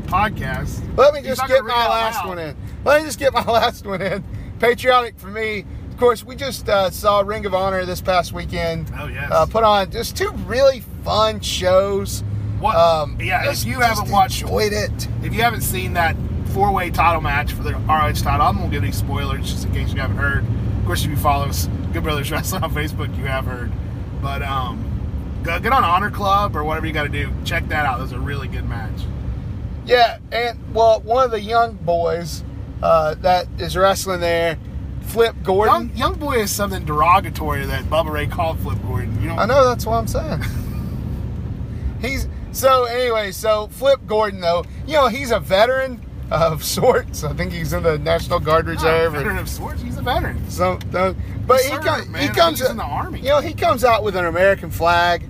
podcast. 0.06 0.80
Let 0.96 1.14
me 1.14 1.20
He's 1.20 1.36
just 1.38 1.46
get 1.48 1.64
my 1.64 1.88
last 1.88 2.16
loud. 2.24 2.28
one 2.28 2.38
in. 2.38 2.56
Let 2.84 3.00
me 3.00 3.06
just 3.06 3.18
get 3.18 3.32
my 3.32 3.44
last 3.50 3.86
one 3.86 4.02
in. 4.02 4.24
Patriotic 4.58 5.18
for 5.18 5.28
me. 5.28 5.64
Of 5.90 5.96
course, 5.96 6.24
we 6.24 6.34
just 6.36 6.68
uh, 6.68 6.90
saw 6.90 7.20
Ring 7.20 7.46
of 7.46 7.54
Honor 7.54 7.84
this 7.84 8.00
past 8.00 8.32
weekend. 8.32 8.90
Oh 8.98 9.06
yes. 9.06 9.30
Uh, 9.30 9.46
put 9.46 9.64
on 9.64 9.90
just 9.90 10.16
two 10.16 10.30
really 10.46 10.80
fun 11.04 11.40
shows. 11.40 12.22
What? 12.60 12.76
Um, 12.76 13.16
yeah, 13.20 13.50
if 13.50 13.64
you 13.64 13.80
haven't 13.80 14.10
watched, 14.10 14.42
enjoyed 14.42 14.72
it. 14.72 15.08
if 15.22 15.34
you 15.34 15.42
haven't 15.42 15.62
seen 15.62 15.94
that 15.94 16.14
four-way 16.52 16.90
title 16.90 17.20
match 17.20 17.52
for 17.52 17.62
the 17.62 17.72
ROH 17.72 18.12
title, 18.22 18.46
I'm 18.46 18.56
gonna 18.56 18.68
give 18.68 18.82
any 18.82 18.92
spoilers 18.92 19.50
just 19.50 19.64
in 19.66 19.72
case 19.72 19.92
you 19.92 20.00
haven't 20.00 20.18
heard. 20.18 20.44
Of 20.78 20.84
course, 20.84 21.04
if 21.04 21.10
you 21.10 21.16
follow 21.16 21.46
us, 21.46 21.68
Good 21.92 22.02
Brothers 22.02 22.30
Wrestling 22.30 22.62
on 22.62 22.72
Facebook, 22.72 23.16
you 23.16 23.24
have 23.24 23.46
heard. 23.46 23.72
But 24.20 24.42
um, 24.42 25.40
go, 25.42 25.58
get 25.58 25.72
on 25.72 25.84
Honor 25.84 26.10
Club 26.10 26.54
or 26.54 26.62
whatever 26.64 26.86
you 26.86 26.92
got 26.92 27.04
to 27.04 27.08
do. 27.08 27.30
Check 27.44 27.68
that 27.68 27.86
out. 27.86 27.96
That 27.96 28.02
was 28.02 28.12
a 28.12 28.20
really 28.20 28.48
good 28.48 28.68
match. 28.68 29.00
Yeah, 29.86 30.18
and 30.30 30.74
well, 30.74 31.00
one 31.00 31.24
of 31.24 31.30
the 31.30 31.40
young 31.40 31.74
boys 31.76 32.44
uh, 32.82 33.14
that 33.16 33.46
is 33.58 33.76
wrestling 33.76 34.20
there, 34.20 34.58
Flip 35.02 35.34
Gordon. 35.42 35.88
Young, 35.88 35.96
young 35.96 36.14
boy 36.14 36.40
is 36.40 36.50
something 36.50 36.84
derogatory 36.84 37.64
that 37.64 37.84
Bubba 37.84 38.10
Ray 38.10 38.26
called 38.26 38.60
Flip 38.60 38.78
Gordon. 38.82 39.20
You 39.22 39.28
know, 39.28 39.36
I 39.36 39.46
know 39.46 39.68
that's 39.68 39.86
what 39.86 39.94
I'm 39.94 40.06
saying. 40.06 40.42
he's 42.00 42.28
so 42.52 42.84
anyway. 42.84 43.32
So 43.32 43.68
Flip 43.68 44.00
Gordon, 44.06 44.40
though, 44.40 44.64
you 44.86 44.94
know, 44.94 45.08
he's 45.08 45.30
a 45.30 45.40
veteran 45.40 46.00
of 46.30 46.62
sorts. 46.78 47.24
I 47.24 47.32
think 47.32 47.52
he's 47.52 47.72
in 47.72 47.82
the 47.82 47.98
National 47.98 48.40
Guard 48.40 48.66
Reserve. 48.66 49.14
or 49.14 49.18
veteran 49.18 49.38
of 49.38 49.48
sorts. 49.48 49.82
He's 49.82 49.96
a 49.98 50.02
veteran. 50.02 50.48
So, 50.50 50.78
but 50.90 51.14
he, 51.60 51.68
served, 51.68 51.84
comes. 51.84 52.06
He 52.18 52.28
comes. 52.28 52.36
think 52.36 52.58
he's 52.58 52.70
in 52.70 52.76
the 52.76 52.82
army. 52.84 53.18
You 53.20 53.26
know, 53.28 53.40
he 53.40 53.52
comes 53.54 53.84
out 53.84 54.02
with 54.04 54.16
an 54.16 54.24
American 54.26 54.70
flag, 54.70 55.28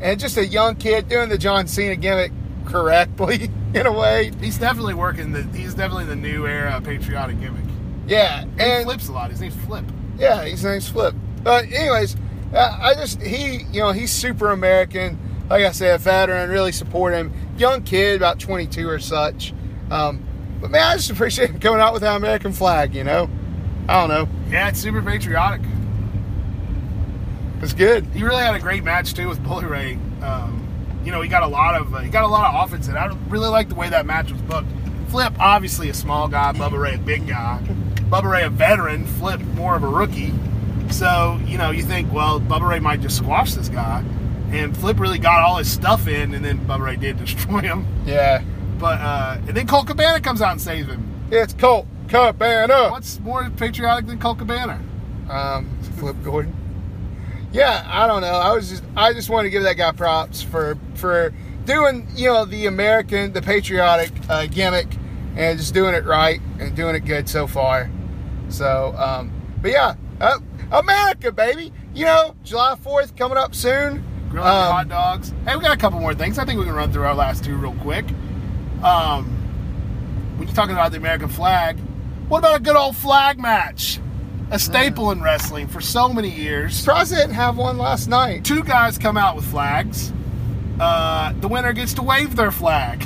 and 0.00 0.18
just 0.18 0.36
a 0.36 0.46
young 0.46 0.76
kid 0.76 1.08
doing 1.08 1.28
the 1.28 1.38
John 1.38 1.66
Cena 1.66 1.96
gimmick 1.96 2.32
correctly 2.66 3.50
in 3.74 3.86
a 3.86 3.92
way. 3.92 4.32
He's 4.40 4.58
definitely 4.58 4.94
working 4.94 5.32
the. 5.32 5.42
He's 5.56 5.74
definitely 5.74 6.06
the 6.06 6.16
new 6.16 6.46
era 6.46 6.80
patriotic 6.80 7.38
gimmick. 7.40 7.64
Yeah, 8.06 8.42
And 8.58 8.78
he 8.80 8.84
flips 8.84 9.08
a 9.08 9.12
lot. 9.12 9.30
His 9.30 9.40
name's 9.40 9.54
Flip. 9.54 9.84
yeah, 10.18 10.42
his 10.44 10.64
name's 10.64 10.88
Flip. 10.88 11.14
But 11.44 11.66
anyways, 11.66 12.16
uh, 12.52 12.76
I 12.80 12.94
just 12.94 13.22
he, 13.22 13.62
you 13.70 13.80
know, 13.80 13.92
he's 13.92 14.10
super 14.10 14.50
American. 14.50 15.16
Like 15.50 15.64
I 15.64 15.72
said, 15.72 15.96
a 15.96 15.98
veteran. 15.98 16.48
Really 16.48 16.72
support 16.72 17.12
him. 17.12 17.32
Young 17.58 17.82
kid, 17.82 18.16
about 18.16 18.38
22 18.38 18.88
or 18.88 19.00
such. 19.00 19.52
Um, 19.90 20.24
but 20.60 20.70
man, 20.70 20.82
I 20.82 20.96
just 20.96 21.10
appreciate 21.10 21.50
him 21.50 21.58
coming 21.58 21.80
out 21.80 21.92
with 21.92 22.02
that 22.02 22.16
American 22.16 22.52
flag. 22.52 22.94
You 22.94 23.04
know, 23.04 23.28
I 23.88 24.00
don't 24.00 24.08
know. 24.08 24.28
Yeah, 24.50 24.68
it's 24.68 24.78
super 24.78 25.02
patriotic. 25.02 25.62
It's 27.62 27.74
good. 27.74 28.06
He 28.06 28.22
really 28.22 28.42
had 28.42 28.54
a 28.54 28.60
great 28.60 28.84
match 28.84 29.12
too 29.12 29.28
with 29.28 29.42
Bully 29.42 29.66
Ray. 29.66 29.98
Um, 30.22 30.66
you 31.04 31.10
know, 31.10 31.20
he 31.20 31.28
got 31.28 31.42
a 31.42 31.48
lot 31.48 31.74
of 31.74 31.94
uh, 31.94 31.98
he 31.98 32.10
got 32.10 32.24
a 32.24 32.28
lot 32.28 32.54
of 32.54 32.64
offense, 32.64 32.88
and 32.88 32.96
I 32.96 33.14
really 33.28 33.48
like 33.48 33.68
the 33.68 33.74
way 33.74 33.88
that 33.88 34.06
match 34.06 34.30
was 34.30 34.40
booked. 34.42 34.68
Flip, 35.08 35.32
obviously 35.40 35.88
a 35.88 35.94
small 35.94 36.28
guy. 36.28 36.52
Bubba 36.52 36.78
Ray, 36.78 36.94
a 36.94 36.98
big 36.98 37.26
guy. 37.26 37.60
Bubba 38.08 38.30
Ray, 38.30 38.44
a 38.44 38.50
veteran. 38.50 39.04
Flip, 39.04 39.40
more 39.40 39.74
of 39.76 39.82
a 39.82 39.88
rookie. 39.88 40.32
So 40.90 41.40
you 41.46 41.58
know, 41.58 41.70
you 41.70 41.82
think, 41.82 42.12
well, 42.12 42.40
Bubba 42.40 42.68
Ray 42.68 42.80
might 42.80 43.00
just 43.00 43.16
squash 43.16 43.54
this 43.54 43.68
guy, 43.68 44.04
and 44.52 44.76
Flip 44.76 44.98
really 44.98 45.18
got 45.18 45.40
all 45.42 45.56
his 45.58 45.70
stuff 45.70 46.06
in, 46.08 46.34
and 46.34 46.44
then 46.44 46.58
Bubba 46.66 46.80
Ray 46.84 46.96
did 46.96 47.18
destroy 47.24 47.60
him. 47.60 47.86
Yeah, 48.06 48.42
But 48.78 49.00
uh, 49.00 49.36
and 49.46 49.56
then 49.56 49.66
Colt 49.66 49.86
Cabana 49.86 50.20
comes 50.20 50.42
out 50.42 50.52
and 50.52 50.60
saves 50.60 50.88
him. 50.88 51.06
it's 51.30 51.52
Colt 51.54 51.86
Cabana. 52.08 52.90
What's 52.90 53.20
more 53.20 53.48
patriotic 53.50 54.06
than 54.06 54.18
Colt 54.18 54.38
Cabana? 54.38 54.80
um, 55.28 55.68
Flip 55.98 56.16
Gordon. 56.24 56.54
Yeah, 57.52 57.84
I 57.88 58.06
don't 58.06 58.20
know. 58.22 58.28
I 58.32 58.52
was 58.54 58.70
just 58.70 58.84
I 58.96 59.12
just 59.12 59.28
wanted 59.28 59.44
to 59.48 59.50
give 59.50 59.62
that 59.64 59.76
guy 59.76 59.90
props 59.92 60.40
for 60.42 60.78
for 60.94 61.32
doing 61.64 62.06
you 62.14 62.28
know 62.28 62.44
the 62.44 62.66
American 62.66 63.32
the 63.32 63.42
patriotic 63.42 64.10
uh, 64.28 64.46
gimmick 64.46 64.86
and 65.36 65.58
just 65.58 65.74
doing 65.74 65.94
it 65.94 66.04
right 66.04 66.40
and 66.60 66.74
doing 66.76 66.94
it 66.94 67.00
good 67.04 67.28
so 67.28 67.46
far. 67.48 67.90
So, 68.48 68.94
um, 68.96 69.32
but 69.62 69.70
yeah, 69.72 69.94
uh, 70.20 70.38
America, 70.72 71.30
baby. 71.32 71.72
You 71.94 72.04
know, 72.04 72.34
July 72.44 72.76
Fourth 72.76 73.16
coming 73.16 73.38
up 73.38 73.54
soon. 73.54 74.04
Grilling 74.30 74.48
Um, 74.48 74.72
hot 74.72 74.88
dogs. 74.88 75.32
Hey, 75.44 75.56
we 75.56 75.62
got 75.62 75.74
a 75.74 75.76
couple 75.76 75.98
more 76.00 76.14
things. 76.14 76.38
I 76.38 76.44
think 76.44 76.58
we 76.58 76.64
can 76.64 76.74
run 76.74 76.92
through 76.92 77.04
our 77.04 77.14
last 77.14 77.44
two 77.44 77.56
real 77.56 77.74
quick. 77.74 78.04
Um, 78.82 79.24
when 80.36 80.46
you're 80.46 80.54
talking 80.54 80.72
about 80.74 80.92
the 80.92 80.98
American 80.98 81.28
flag, 81.28 81.78
what 82.28 82.38
about 82.38 82.56
a 82.56 82.62
good 82.62 82.76
old 82.76 82.96
flag 82.96 83.38
match? 83.38 83.98
A 84.52 84.58
staple 84.58 85.10
in 85.10 85.20
wrestling 85.22 85.68
for 85.68 85.80
so 85.80 86.08
many 86.08 86.30
years. 86.30 86.84
They 86.84 87.04
didn't 87.04 87.34
have 87.34 87.56
one 87.56 87.76
last 87.78 88.08
night. 88.08 88.44
Two 88.44 88.62
guys 88.64 88.98
come 88.98 89.16
out 89.16 89.36
with 89.36 89.44
flags. 89.44 90.12
Uh, 90.80 91.32
the 91.40 91.46
winner 91.48 91.72
gets 91.72 91.92
to 91.94 92.02
wave 92.02 92.34
their 92.36 92.50
flag. 92.50 93.04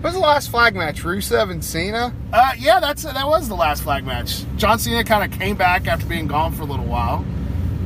What 0.00 0.12
was 0.12 0.14
the 0.14 0.20
last 0.20 0.50
flag 0.50 0.76
match? 0.76 1.02
Rusev 1.02 1.50
and 1.50 1.64
Cena. 1.64 2.14
Uh, 2.32 2.52
yeah, 2.58 2.78
that's 2.78 3.02
that 3.04 3.26
was 3.26 3.48
the 3.48 3.54
last 3.54 3.82
flag 3.82 4.04
match. 4.04 4.44
John 4.56 4.78
Cena 4.78 5.02
kind 5.02 5.24
of 5.30 5.38
came 5.38 5.56
back 5.56 5.86
after 5.88 6.06
being 6.06 6.26
gone 6.26 6.52
for 6.52 6.62
a 6.62 6.66
little 6.66 6.84
while, 6.84 7.24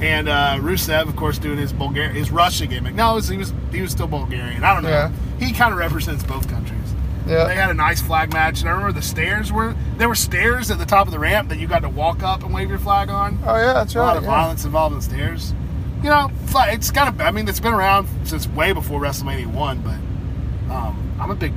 and 0.00 0.28
uh, 0.28 0.58
Rusev, 0.60 1.08
of 1.08 1.16
course, 1.16 1.38
doing 1.38 1.58
his 1.58 1.72
Bulgarian, 1.72 2.14
his 2.14 2.30
Russia 2.30 2.66
gimmick. 2.66 2.94
No, 2.94 3.14
was, 3.14 3.28
he 3.28 3.36
was 3.36 3.52
he 3.72 3.80
was 3.80 3.90
still 3.90 4.06
Bulgarian. 4.06 4.62
I 4.64 4.74
don't 4.74 4.82
know. 4.82 4.88
Yeah. 4.88 5.10
He 5.38 5.52
kind 5.52 5.72
of 5.72 5.78
represents 5.78 6.22
both 6.24 6.48
countries. 6.48 6.78
Yeah. 7.26 7.44
They 7.44 7.54
had 7.54 7.70
a 7.70 7.74
nice 7.74 8.00
flag 8.00 8.32
match, 8.32 8.60
and 8.60 8.68
I 8.68 8.72
remember 8.72 8.92
the 8.92 9.02
stairs 9.02 9.52
were 9.52 9.74
there 9.98 10.08
were 10.08 10.14
stairs 10.14 10.70
at 10.70 10.78
the 10.78 10.86
top 10.86 11.06
of 11.06 11.12
the 11.12 11.18
ramp 11.18 11.48
that 11.50 11.58
you 11.58 11.66
got 11.66 11.82
to 11.82 11.88
walk 11.88 12.22
up 12.22 12.42
and 12.42 12.54
wave 12.54 12.70
your 12.70 12.78
flag 12.78 13.10
on. 13.10 13.38
Oh 13.44 13.56
yeah, 13.56 13.74
that's 13.74 13.94
right. 13.94 14.02
a 14.02 14.06
lot 14.06 14.16
of 14.16 14.22
yeah. 14.22 14.30
violence 14.30 14.64
involved 14.64 14.94
in 14.94 15.00
the 15.00 15.04
stairs. 15.04 15.54
You 16.02 16.10
know, 16.10 16.30
flag- 16.46 16.74
it's 16.74 16.90
kind 16.90 17.08
of. 17.08 17.20
I 17.20 17.30
mean, 17.30 17.48
it's 17.48 17.60
been 17.60 17.74
around 17.74 18.08
since 18.24 18.46
way 18.48 18.72
before 18.72 19.00
WrestleMania 19.00 19.52
one, 19.52 19.80
but 19.80 20.72
um, 20.72 21.16
I'm 21.20 21.30
a 21.30 21.34
big 21.34 21.52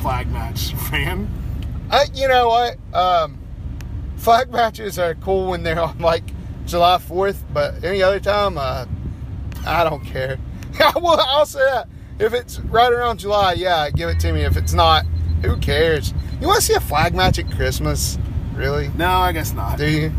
flag 0.00 0.30
match 0.30 0.72
fan. 0.90 1.28
Uh, 1.90 2.06
you 2.14 2.26
know 2.26 2.48
what? 2.48 2.76
Um, 2.94 3.38
flag 4.16 4.50
matches 4.50 4.98
are 4.98 5.14
cool 5.16 5.50
when 5.50 5.62
they're 5.62 5.80
on 5.80 5.98
like 5.98 6.24
July 6.66 6.98
Fourth, 6.98 7.44
but 7.52 7.84
any 7.84 8.02
other 8.02 8.20
time, 8.20 8.58
uh, 8.58 8.86
I 9.66 9.84
don't 9.84 10.04
care. 10.04 10.38
well, 10.96 11.20
I'll 11.20 11.46
say 11.46 11.60
that 11.60 11.88
if 12.18 12.34
it's 12.34 12.58
right 12.60 12.92
around 12.92 13.18
July, 13.18 13.54
yeah, 13.54 13.90
give 13.90 14.08
it 14.08 14.20
to 14.20 14.32
me. 14.32 14.42
If 14.42 14.56
it's 14.56 14.72
not, 14.72 15.04
who 15.42 15.56
cares? 15.58 16.14
You 16.40 16.46
want 16.46 16.60
to 16.60 16.66
see 16.66 16.74
a 16.74 16.80
flag 16.80 17.14
match 17.14 17.38
at 17.38 17.50
Christmas? 17.50 18.18
Really? 18.54 18.90
No, 18.96 19.08
I 19.08 19.32
guess 19.32 19.52
not. 19.52 19.78
Do 19.78 19.88
you? 19.88 20.12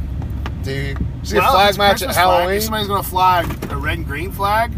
Do 0.64 0.72
you? 0.72 0.96
See 1.24 1.38
a 1.38 1.42
flag 1.42 1.78
match 1.78 2.00
Christmas 2.00 2.18
at 2.18 2.22
Halloween. 2.22 2.46
Flag. 2.46 2.58
If 2.58 2.64
somebody's 2.64 2.88
gonna 2.88 3.04
flag 3.04 3.72
a 3.72 3.78
red 3.78 3.98
and 4.00 4.06
green 4.06 4.32
flag. 4.32 4.74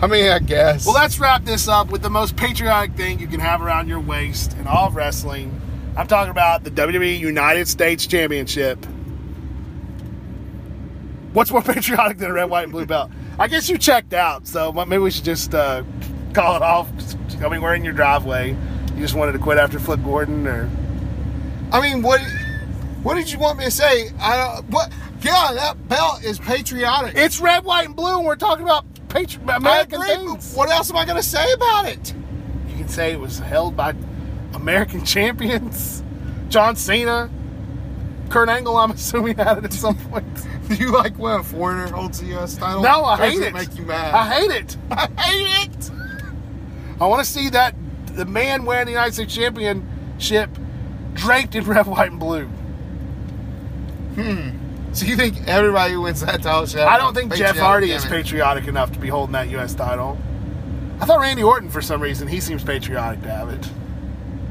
I 0.00 0.06
mean, 0.06 0.30
I 0.30 0.38
guess. 0.38 0.86
Well, 0.86 0.94
let's 0.94 1.18
wrap 1.18 1.44
this 1.44 1.66
up 1.66 1.90
with 1.90 2.02
the 2.02 2.10
most 2.10 2.36
patriotic 2.36 2.94
thing 2.94 3.18
you 3.18 3.26
can 3.26 3.40
have 3.40 3.60
around 3.62 3.88
your 3.88 3.98
waist 3.98 4.56
in 4.58 4.66
all 4.68 4.88
of 4.88 4.94
wrestling. 4.94 5.60
I'm 5.96 6.06
talking 6.06 6.30
about 6.30 6.62
the 6.62 6.70
WWE 6.70 7.18
United 7.18 7.66
States 7.66 8.06
Championship. 8.06 8.86
What's 11.32 11.50
more 11.50 11.62
patriotic 11.74 12.18
than 12.18 12.30
a 12.30 12.34
red, 12.34 12.50
white, 12.50 12.64
and 12.64 12.72
blue 12.72 12.86
belt? 12.86 13.10
I 13.38 13.48
guess 13.48 13.68
you 13.68 13.78
checked 13.78 14.14
out, 14.14 14.46
so 14.46 14.72
maybe 14.72 14.98
we 14.98 15.10
should 15.10 15.24
just 15.24 15.54
uh, 15.54 15.84
call 16.32 16.56
it 16.56 16.62
off. 16.62 16.88
I 17.42 17.48
mean, 17.48 17.62
we're 17.62 17.74
in 17.74 17.84
your 17.84 17.92
driveway. 17.92 18.56
You 18.94 19.00
just 19.00 19.14
wanted 19.14 19.32
to 19.32 19.38
quit 19.38 19.58
after 19.58 19.78
Flip 19.78 20.00
Gordon, 20.02 20.46
or 20.46 20.68
I 21.72 21.80
mean, 21.80 22.02
what? 22.02 22.20
What 23.02 23.14
did 23.14 23.30
you 23.30 23.38
want 23.38 23.58
me 23.58 23.64
to 23.64 23.70
say? 23.70 24.10
I. 24.18 24.60
What? 24.68 24.92
Yeah, 25.20 25.52
that 25.54 25.88
belt 25.88 26.22
is 26.24 26.38
patriotic. 26.38 27.16
it's 27.16 27.40
red, 27.40 27.64
white, 27.64 27.86
and 27.86 27.96
blue, 27.96 28.18
and 28.18 28.26
we're 28.26 28.36
talking 28.36 28.64
about 28.64 28.84
patri- 29.08 29.42
American 29.48 30.00
things. 30.02 30.54
What 30.54 30.70
else 30.70 30.90
am 30.90 30.96
I 30.96 31.04
going 31.04 31.16
to 31.16 31.22
say 31.22 31.52
about 31.54 31.86
it? 31.86 32.14
You 32.68 32.76
can 32.76 32.88
say 32.88 33.12
it 33.12 33.20
was 33.20 33.38
held 33.38 33.76
by 33.76 33.94
American 34.54 35.04
champions, 35.04 36.02
John 36.48 36.76
Cena, 36.76 37.30
Kurt 38.28 38.48
Angle. 38.48 38.76
I'm 38.76 38.90
assuming 38.90 39.36
had 39.36 39.58
it 39.58 39.64
at 39.64 39.72
some 39.72 39.96
point. 39.96 40.26
Do 40.68 40.74
you 40.74 40.92
like 40.92 41.18
when 41.18 41.40
a 41.40 41.42
foreigner 41.42 41.88
holds 41.88 42.20
the 42.20 42.26
U.S. 42.28 42.56
title? 42.56 42.82
No, 42.82 43.04
I 43.04 43.30
hate 43.30 43.42
it. 43.42 43.54
Make 43.54 43.76
you 43.76 43.84
mad? 43.84 44.14
I 44.14 44.34
hate 44.34 44.50
it. 44.50 44.76
I 44.90 45.06
hate 45.20 45.68
it. 45.68 45.90
I 47.00 47.06
want 47.06 47.24
to 47.24 47.30
see 47.30 47.48
that 47.50 47.74
the 48.06 48.24
man 48.24 48.64
wearing 48.64 48.86
the 48.86 48.92
United 48.92 49.14
States 49.14 49.34
Championship 49.34 50.50
draped 51.14 51.54
in 51.54 51.64
red, 51.64 51.86
white, 51.86 52.10
and 52.10 52.20
blue. 52.20 52.46
Hmm. 54.14 54.50
So 54.92 55.06
you 55.06 55.16
think 55.16 55.46
everybody 55.46 55.94
who 55.94 56.02
wins 56.02 56.20
that 56.22 56.42
title 56.42 56.66
should? 56.66 56.80
have 56.80 56.88
I 56.88 56.98
don't 56.98 57.14
think 57.14 57.34
Jeff 57.34 57.56
Hardy 57.56 57.92
is 57.92 58.04
patriotic 58.04 58.66
enough 58.66 58.92
to 58.92 58.98
be 58.98 59.08
holding 59.08 59.32
that 59.32 59.48
U.S. 59.50 59.74
title. 59.74 60.18
I 61.00 61.04
thought 61.04 61.20
Randy 61.20 61.42
Orton, 61.44 61.70
for 61.70 61.80
some 61.80 62.02
reason, 62.02 62.26
he 62.26 62.40
seems 62.40 62.64
patriotic 62.64 63.22
to 63.22 63.30
have 63.30 63.48
it. 63.50 63.70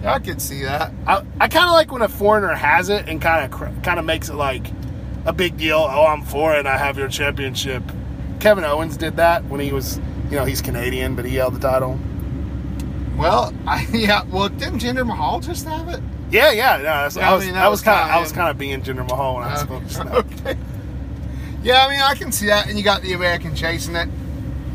I 0.08 0.20
could 0.20 0.42
see 0.42 0.64
that. 0.64 0.92
I, 1.06 1.24
I 1.40 1.48
kind 1.48 1.66
of 1.66 1.72
like 1.72 1.92
when 1.92 2.02
a 2.02 2.08
foreigner 2.10 2.54
has 2.54 2.90
it 2.90 3.08
and 3.10 3.22
kind 3.22 3.52
of 3.52 3.82
kind 3.84 4.00
of 4.00 4.06
makes 4.06 4.30
it 4.30 4.36
like 4.36 4.66
a 5.26 5.34
big 5.34 5.58
deal. 5.58 5.78
Oh, 5.80 6.06
I'm 6.06 6.24
foreign. 6.24 6.66
I 6.68 6.78
have 6.78 6.98
your 6.98 7.08
championship. 7.10 7.84
Kevin 8.40 8.64
Owens 8.64 8.98
did 8.98 9.18
that 9.18 9.44
when 9.46 9.60
he 9.60 9.72
was, 9.72 9.98
you 10.30 10.38
know, 10.38 10.46
he's 10.46 10.62
Canadian, 10.62 11.16
but 11.16 11.26
he 11.26 11.36
held 11.36 11.56
the 11.56 11.60
title. 11.60 12.00
Well, 13.18 13.54
I, 13.68 13.86
yeah. 13.92 14.24
Well, 14.26 14.50
didn't 14.50 14.80
Jinder 14.80 15.06
Mahal 15.06 15.40
just 15.40 15.66
have 15.66 15.90
it? 15.90 16.02
Yeah, 16.30 16.52
yeah. 16.52 16.78
No, 16.78 16.84
that's, 16.84 17.16
Yeah, 17.16 17.30
I 17.30 17.32
I 17.32 17.36
was, 17.36 17.46
mean, 17.46 17.56
I 17.56 17.60
that 17.62 17.68
was 17.70 17.80
was 17.80 17.84
kind 17.86 18.10
of, 18.10 18.16
I 18.16 18.20
was 18.20 18.32
kind 18.32 18.50
of 18.50 18.58
being 18.58 18.82
Jinder 18.82 19.08
Mahal 19.08 19.36
when 19.36 19.44
I 19.46 19.56
spoke 19.58 19.84
just 19.88 20.00
now. 20.06 20.18
okay. 20.18 20.58
Yeah, 21.64 21.86
I 21.86 21.90
mean, 21.90 22.00
I 22.02 22.14
can 22.16 22.32
see 22.32 22.46
that, 22.48 22.68
and 22.70 22.78
you 22.78 22.84
got 22.84 23.02
the 23.02 23.14
American 23.14 23.56
chasing 23.56 23.96
it. 23.96 24.08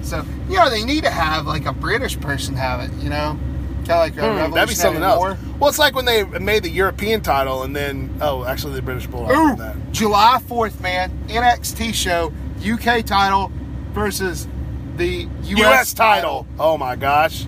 So, 0.03 0.25
you 0.49 0.57
know, 0.57 0.69
they 0.69 0.85
need 0.85 1.05
to 1.05 1.11
have 1.11 1.47
like 1.47 1.65
a 1.67 1.73
British 1.73 2.19
person 2.21 2.57
have 2.57 2.81
it. 2.81 2.91
You 3.03 3.09
know, 3.11 3.39
kind 3.87 3.91
of 3.91 4.17
like 4.17 4.17
a 4.17 4.47
Hmm, 4.47 4.53
that'd 4.55 4.69
be 4.69 4.75
something 4.75 5.03
else. 5.03 5.19
War. 5.19 5.39
Well, 5.59 5.69
it's 5.69 5.79
like 5.79 5.95
when 5.95 6.05
they 6.05 6.25
made 6.25 6.63
the 6.63 6.71
European 6.71 7.21
title 7.21 7.63
and 7.63 7.75
then, 7.75 8.17
oh, 8.21 8.45
actually, 8.45 8.75
the 8.75 8.83
British 8.83 9.07
Bulldog 9.07 9.37
Ooh, 9.37 9.57
that. 9.57 9.77
July 9.93 10.41
fourth, 10.47 10.81
man. 10.81 11.11
NXT 11.29 11.95
show, 11.95 12.33
UK 12.67 13.05
title 13.05 13.53
versus 13.93 14.49
the 14.97 15.29
US, 15.43 15.59
U.S. 15.59 15.93
title. 15.95 16.47
Oh 16.59 16.77
my 16.79 16.97
gosh. 16.97 17.47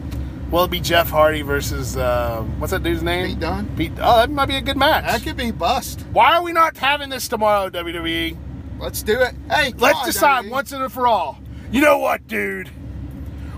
Will 0.51 0.65
it 0.65 0.71
be 0.71 0.79
Jeff 0.81 1.11
Hardy 1.11 1.43
versus 1.43 1.97
uh, 1.97 2.43
what's 2.59 2.71
that 2.71 2.83
dude's 2.83 3.03
name? 3.03 3.27
Pete 3.29 3.41
Dunne. 3.41 3.77
Pete. 3.77 3.93
Oh, 3.99 4.19
that 4.19 4.31
might 4.31 4.47
be 4.47 4.57
a 4.57 4.61
good 4.61 4.77
match. 4.77 5.05
That 5.05 5.23
could 5.23 5.37
be 5.37 5.51
bust. 5.51 6.03
Why 6.13 6.37
are 6.37 6.43
we 6.43 6.53
not 6.53 6.77
having 6.77 7.09
this 7.09 7.27
tomorrow, 7.27 7.71
WWE? 7.71 8.37
Let's 8.79 9.03
do 9.03 9.21
it. 9.21 9.35
Hey, 9.51 9.73
Let's 9.77 9.99
on, 9.99 10.07
decide 10.07 10.45
WWE. 10.45 10.51
once 10.51 10.73
and 10.73 10.93
for 10.93 11.07
all. 11.09 11.39
You 11.73 11.81
know 11.81 11.99
what, 11.99 12.27
dude? 12.29 12.69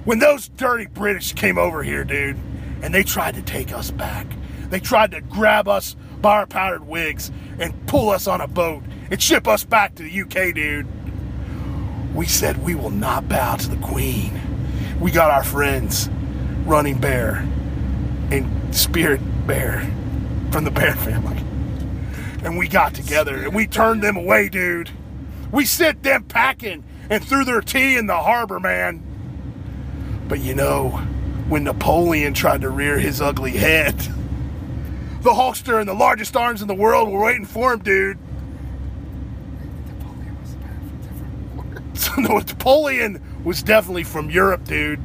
When 0.05 0.21
those 0.21 0.49
dirty 0.49 0.87
British 0.87 1.33
came 1.33 1.59
over 1.59 1.83
here, 1.83 2.05
dude, 2.05 2.39
and 2.83 2.95
they 2.95 3.03
tried 3.03 3.35
to 3.35 3.43
take 3.43 3.73
us 3.73 3.91
back, 3.91 4.27
they 4.69 4.81
tried 4.81 5.12
to 5.12 5.21
grab 5.21 5.69
us 5.69 5.97
by 6.21 6.37
our 6.37 6.47
powdered 6.47 6.87
wigs 6.87 7.31
and 7.59 7.87
pull 7.87 8.11
us 8.11 8.27
on 8.27 8.41
a 8.41 8.49
boat 8.49 8.83
and 9.11 9.23
ship 9.23 9.47
us 9.47 9.65
back 9.65 9.95
to 9.95 10.03
the 10.03 10.21
UK, 10.23 10.55
dude. 10.55 10.87
We 12.15 12.27
said 12.27 12.65
we 12.65 12.75
will 12.75 12.91
not 12.91 13.29
bow 13.29 13.57
to 13.57 13.69
the 13.69 13.77
Queen. 13.77 14.41
We 14.99 15.11
got 15.11 15.31
our 15.31 15.45
friends, 15.45 16.09
Running 16.65 16.99
Bear 16.99 17.47
and 18.31 18.75
Spirit 18.75 19.21
Bear 19.47 19.91
from 20.51 20.65
the 20.65 20.71
Bear 20.71 20.97
family. 20.97 21.43
And 22.43 22.57
we 22.57 22.69
got 22.69 22.95
together 22.95 23.37
and 23.37 23.55
we 23.55 23.67
turned 23.67 24.03
them 24.03 24.17
away, 24.17 24.49
dude. 24.49 24.91
We 25.53 25.65
sent 25.65 26.03
them 26.03 26.25
packing 26.25 26.85
and 27.09 27.25
threw 27.25 27.45
their 27.45 27.61
tea 27.61 27.97
in 27.97 28.07
the 28.07 28.17
harbor, 28.17 28.59
man. 28.59 29.03
But 30.29 30.41
you 30.41 30.55
know, 30.55 31.07
when 31.49 31.65
Napoleon 31.65 32.35
tried 32.35 32.63
to 32.63 32.71
rear 32.71 32.99
his 32.99 33.21
ugly 33.21 33.53
head, 33.53 33.97
the 35.23 35.31
Hulkster 35.31 35.79
and 35.79 35.89
the 35.89 35.95
largest 35.95 36.37
arms 36.37 36.63
in 36.63 36.69
the 36.69 36.75
world 36.75 37.09
were 37.09 37.25
waiting 37.25 37.45
for 37.45 37.73
him, 37.73 37.81
dude. 37.81 38.19
So 41.95 42.13
no, 42.19 42.39
Napoleon 42.39 43.23
was 43.45 43.63
definitely 43.63 44.05
from 44.05 44.31
Europe, 44.31 44.65
dude. 44.65 44.99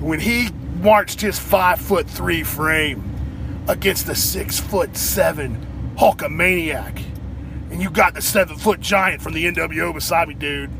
When 0.00 0.20
he 0.20 0.50
marched 0.80 1.20
his 1.20 1.38
five 1.38 1.80
foot 1.80 2.08
three 2.08 2.42
frame 2.42 3.02
against 3.68 4.06
the 4.06 4.14
six 4.14 4.60
foot 4.60 4.96
seven 4.96 5.66
Hulkamaniac, 5.96 7.02
and 7.70 7.82
you 7.82 7.90
got 7.90 8.14
the 8.14 8.22
seven 8.22 8.56
foot 8.56 8.80
giant 8.80 9.20
from 9.20 9.34
the 9.34 9.46
NWO 9.46 9.92
beside 9.92 10.28
me, 10.28 10.34
dude. 10.34 10.70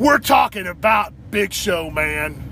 We're 0.00 0.18
talking 0.18 0.66
about 0.66 1.12
Big 1.30 1.52
Show, 1.52 1.90
man. 1.90 2.42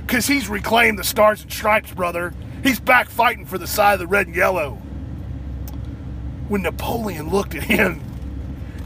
Because 0.00 0.26
he's 0.26 0.48
reclaimed 0.48 0.98
the 0.98 1.04
Stars 1.04 1.40
and 1.40 1.52
Stripes, 1.52 1.94
brother. 1.94 2.34
He's 2.64 2.80
back 2.80 3.08
fighting 3.08 3.46
for 3.46 3.58
the 3.58 3.68
side 3.68 3.92
of 3.92 4.00
the 4.00 4.08
red 4.08 4.26
and 4.26 4.34
yellow. 4.34 4.72
When 6.48 6.62
Napoleon 6.62 7.30
looked 7.30 7.54
at 7.54 7.62
him 7.62 8.02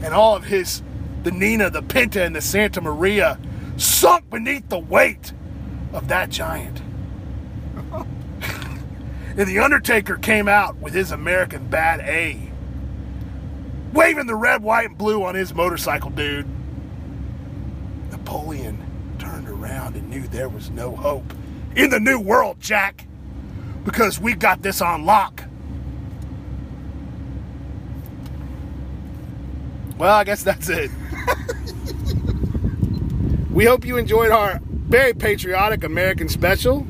and 0.03 0.13
all 0.13 0.35
of 0.35 0.43
his, 0.43 0.83
the 1.23 1.31
Nina, 1.31 1.71
the 1.71 1.81
Pinta, 1.81 2.23
and 2.23 2.35
the 2.35 2.41
Santa 2.41 2.79
Maria 2.79 3.39
sunk 3.75 4.29
beneath 4.29 4.69
the 4.69 4.77
weight 4.77 5.33
of 5.91 6.07
that 6.07 6.29
giant. 6.29 6.81
and 9.35 9.47
the 9.47 9.57
Undertaker 9.57 10.17
came 10.17 10.47
out 10.47 10.75
with 10.75 10.93
his 10.93 11.11
American 11.11 11.69
Bad 11.69 12.01
A, 12.01 12.51
waving 13.93 14.27
the 14.27 14.35
red, 14.35 14.61
white, 14.61 14.89
and 14.89 14.97
blue 14.97 15.23
on 15.23 15.33
his 15.33 15.55
motorcycle, 15.55 16.11
dude. 16.11 16.47
Napoleon 18.25 18.83
turned 19.19 19.47
around 19.47 19.95
and 19.95 20.09
knew 20.09 20.24
there 20.35 20.49
was 20.49 20.69
no 20.69 20.93
hope 20.93 21.33
in 21.77 21.89
the 21.89 21.99
new 21.99 22.19
world, 22.19 22.57
Jack, 22.59 23.07
because 23.85 24.19
we 24.19 24.33
got 24.33 24.61
this 24.61 24.81
on 24.81 25.05
lock. 25.05 25.43
Well, 29.97 30.13
I 30.13 30.25
guess 30.25 30.43
that's 30.43 30.67
it. 30.67 30.91
we 33.51 33.63
hope 33.63 33.85
you 33.85 33.95
enjoyed 33.95 34.31
our 34.31 34.59
very 34.63 35.13
patriotic 35.13 35.85
American 35.85 36.27
special. 36.27 36.85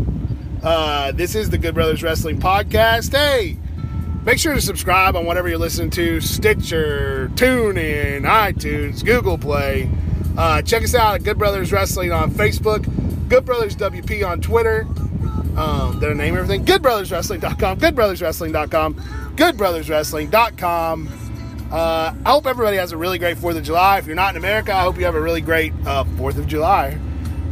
Uh, 0.63 1.11
this 1.11 1.35
is 1.35 1.51
the 1.51 1.59
Good 1.59 1.75
Brothers 1.75 2.01
Wrestling 2.01 2.39
Podcast. 2.39 3.15
Hey, 3.15 3.59
make 4.25 4.39
sure 4.39 4.55
to 4.55 4.61
subscribe 4.61 5.15
on 5.15 5.27
whatever 5.27 5.47
you're 5.47 5.59
listening 5.59 5.91
to 5.91 6.19
Stitcher, 6.19 7.29
TuneIn, 7.35 8.23
iTunes, 8.23 9.05
Google 9.05 9.37
Play. 9.37 9.87
Uh, 10.35 10.63
check 10.63 10.83
us 10.83 10.95
out 10.95 11.13
at 11.13 11.23
Good 11.23 11.37
Brothers 11.37 11.71
Wrestling 11.71 12.11
on 12.11 12.31
Facebook, 12.31 12.83
Good 13.27 13.45
Brothers 13.45 13.75
WP 13.75 14.27
on 14.27 14.41
Twitter. 14.41 14.87
Um, 15.57 16.03
I 16.03 16.13
name 16.13 16.35
everything? 16.35 16.65
GoodBrothersWrestling.com, 16.65 17.79
GoodBrothersWrestling.com, 17.79 18.95
GoodBrothersWrestling.com. 19.35 21.69
Uh, 21.71 22.13
I 22.25 22.29
hope 22.29 22.45
everybody 22.45 22.77
has 22.77 22.91
a 22.91 22.97
really 22.97 23.17
great 23.17 23.37
4th 23.37 23.57
of 23.57 23.63
July. 23.63 23.97
If 23.97 24.05
you're 24.05 24.15
not 24.15 24.35
in 24.35 24.37
America, 24.37 24.73
I 24.73 24.81
hope 24.81 24.97
you 24.97 25.05
have 25.05 25.15
a 25.15 25.21
really 25.21 25.41
great 25.41 25.73
uh, 25.85 26.03
4th 26.03 26.37
of 26.37 26.47
July. 26.47 26.99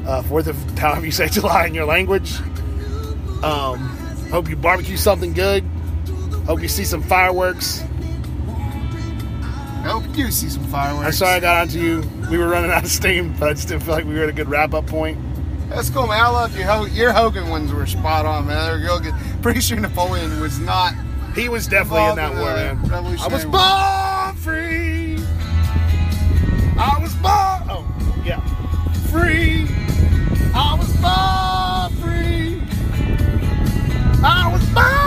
Uh, 0.05 0.21
4th 0.23 0.47
of 0.47 0.57
however 0.77 1.05
you 1.05 1.11
say 1.11 1.29
July 1.29 1.65
in 1.65 1.73
your 1.73 1.85
language. 1.85 2.39
Um, 3.41 3.79
hope 4.29 4.49
you 4.49 4.55
barbecue 4.55 4.97
something 4.97 5.33
good. 5.33 5.63
Hope 6.45 6.61
you 6.61 6.67
see 6.67 6.83
some 6.83 7.01
fireworks. 7.01 7.81
I 9.83 9.87
hope 9.87 10.05
you 10.07 10.25
do 10.25 10.31
see 10.31 10.49
some 10.49 10.63
fireworks. 10.65 11.07
I'm 11.07 11.13
sorry 11.13 11.35
I 11.35 11.39
got 11.39 11.61
onto 11.61 11.79
you. 11.79 12.03
We 12.29 12.37
were 12.37 12.47
running 12.47 12.71
out 12.71 12.83
of 12.83 12.89
steam, 12.89 13.33
but 13.39 13.49
I 13.49 13.53
just 13.53 13.69
didn't 13.69 13.83
feel 13.83 13.93
like 13.93 14.05
we 14.05 14.13
were 14.13 14.23
at 14.23 14.29
a 14.29 14.33
good 14.33 14.49
wrap 14.49 14.73
up 14.73 14.87
point. 14.87 15.17
That's 15.69 15.89
cool, 15.89 16.07
man. 16.07 16.19
I 16.21 16.29
love 16.29 16.57
you. 16.57 16.65
Your 16.93 17.11
Hogan 17.11 17.49
ones 17.49 17.71
were 17.71 17.85
spot 17.85 18.25
on, 18.25 18.47
man. 18.47 18.65
They're 18.65 18.77
real 18.79 18.99
good. 18.99 19.13
Pretty 19.41 19.61
sure 19.61 19.79
Napoleon 19.79 20.39
was 20.39 20.59
not. 20.59 20.93
He 21.35 21.49
was 21.49 21.67
definitely 21.67 22.09
in 22.09 22.15
that 22.17 22.35
war, 22.35 22.53
man. 22.53 22.91
I 22.91 23.27
was 23.27 23.45
born 23.45 24.35
free. 24.37 25.17
I 26.77 26.97
was 27.01 27.13
born. 27.15 27.63
Oh, 27.69 27.85
yeah. 28.23 28.39
Free. 29.09 29.67
I 30.53 30.75
was 30.75 30.91
born 31.01 32.01
free. 32.01 32.61
I 34.23 34.49
was 34.51 34.63
born. 34.73 35.02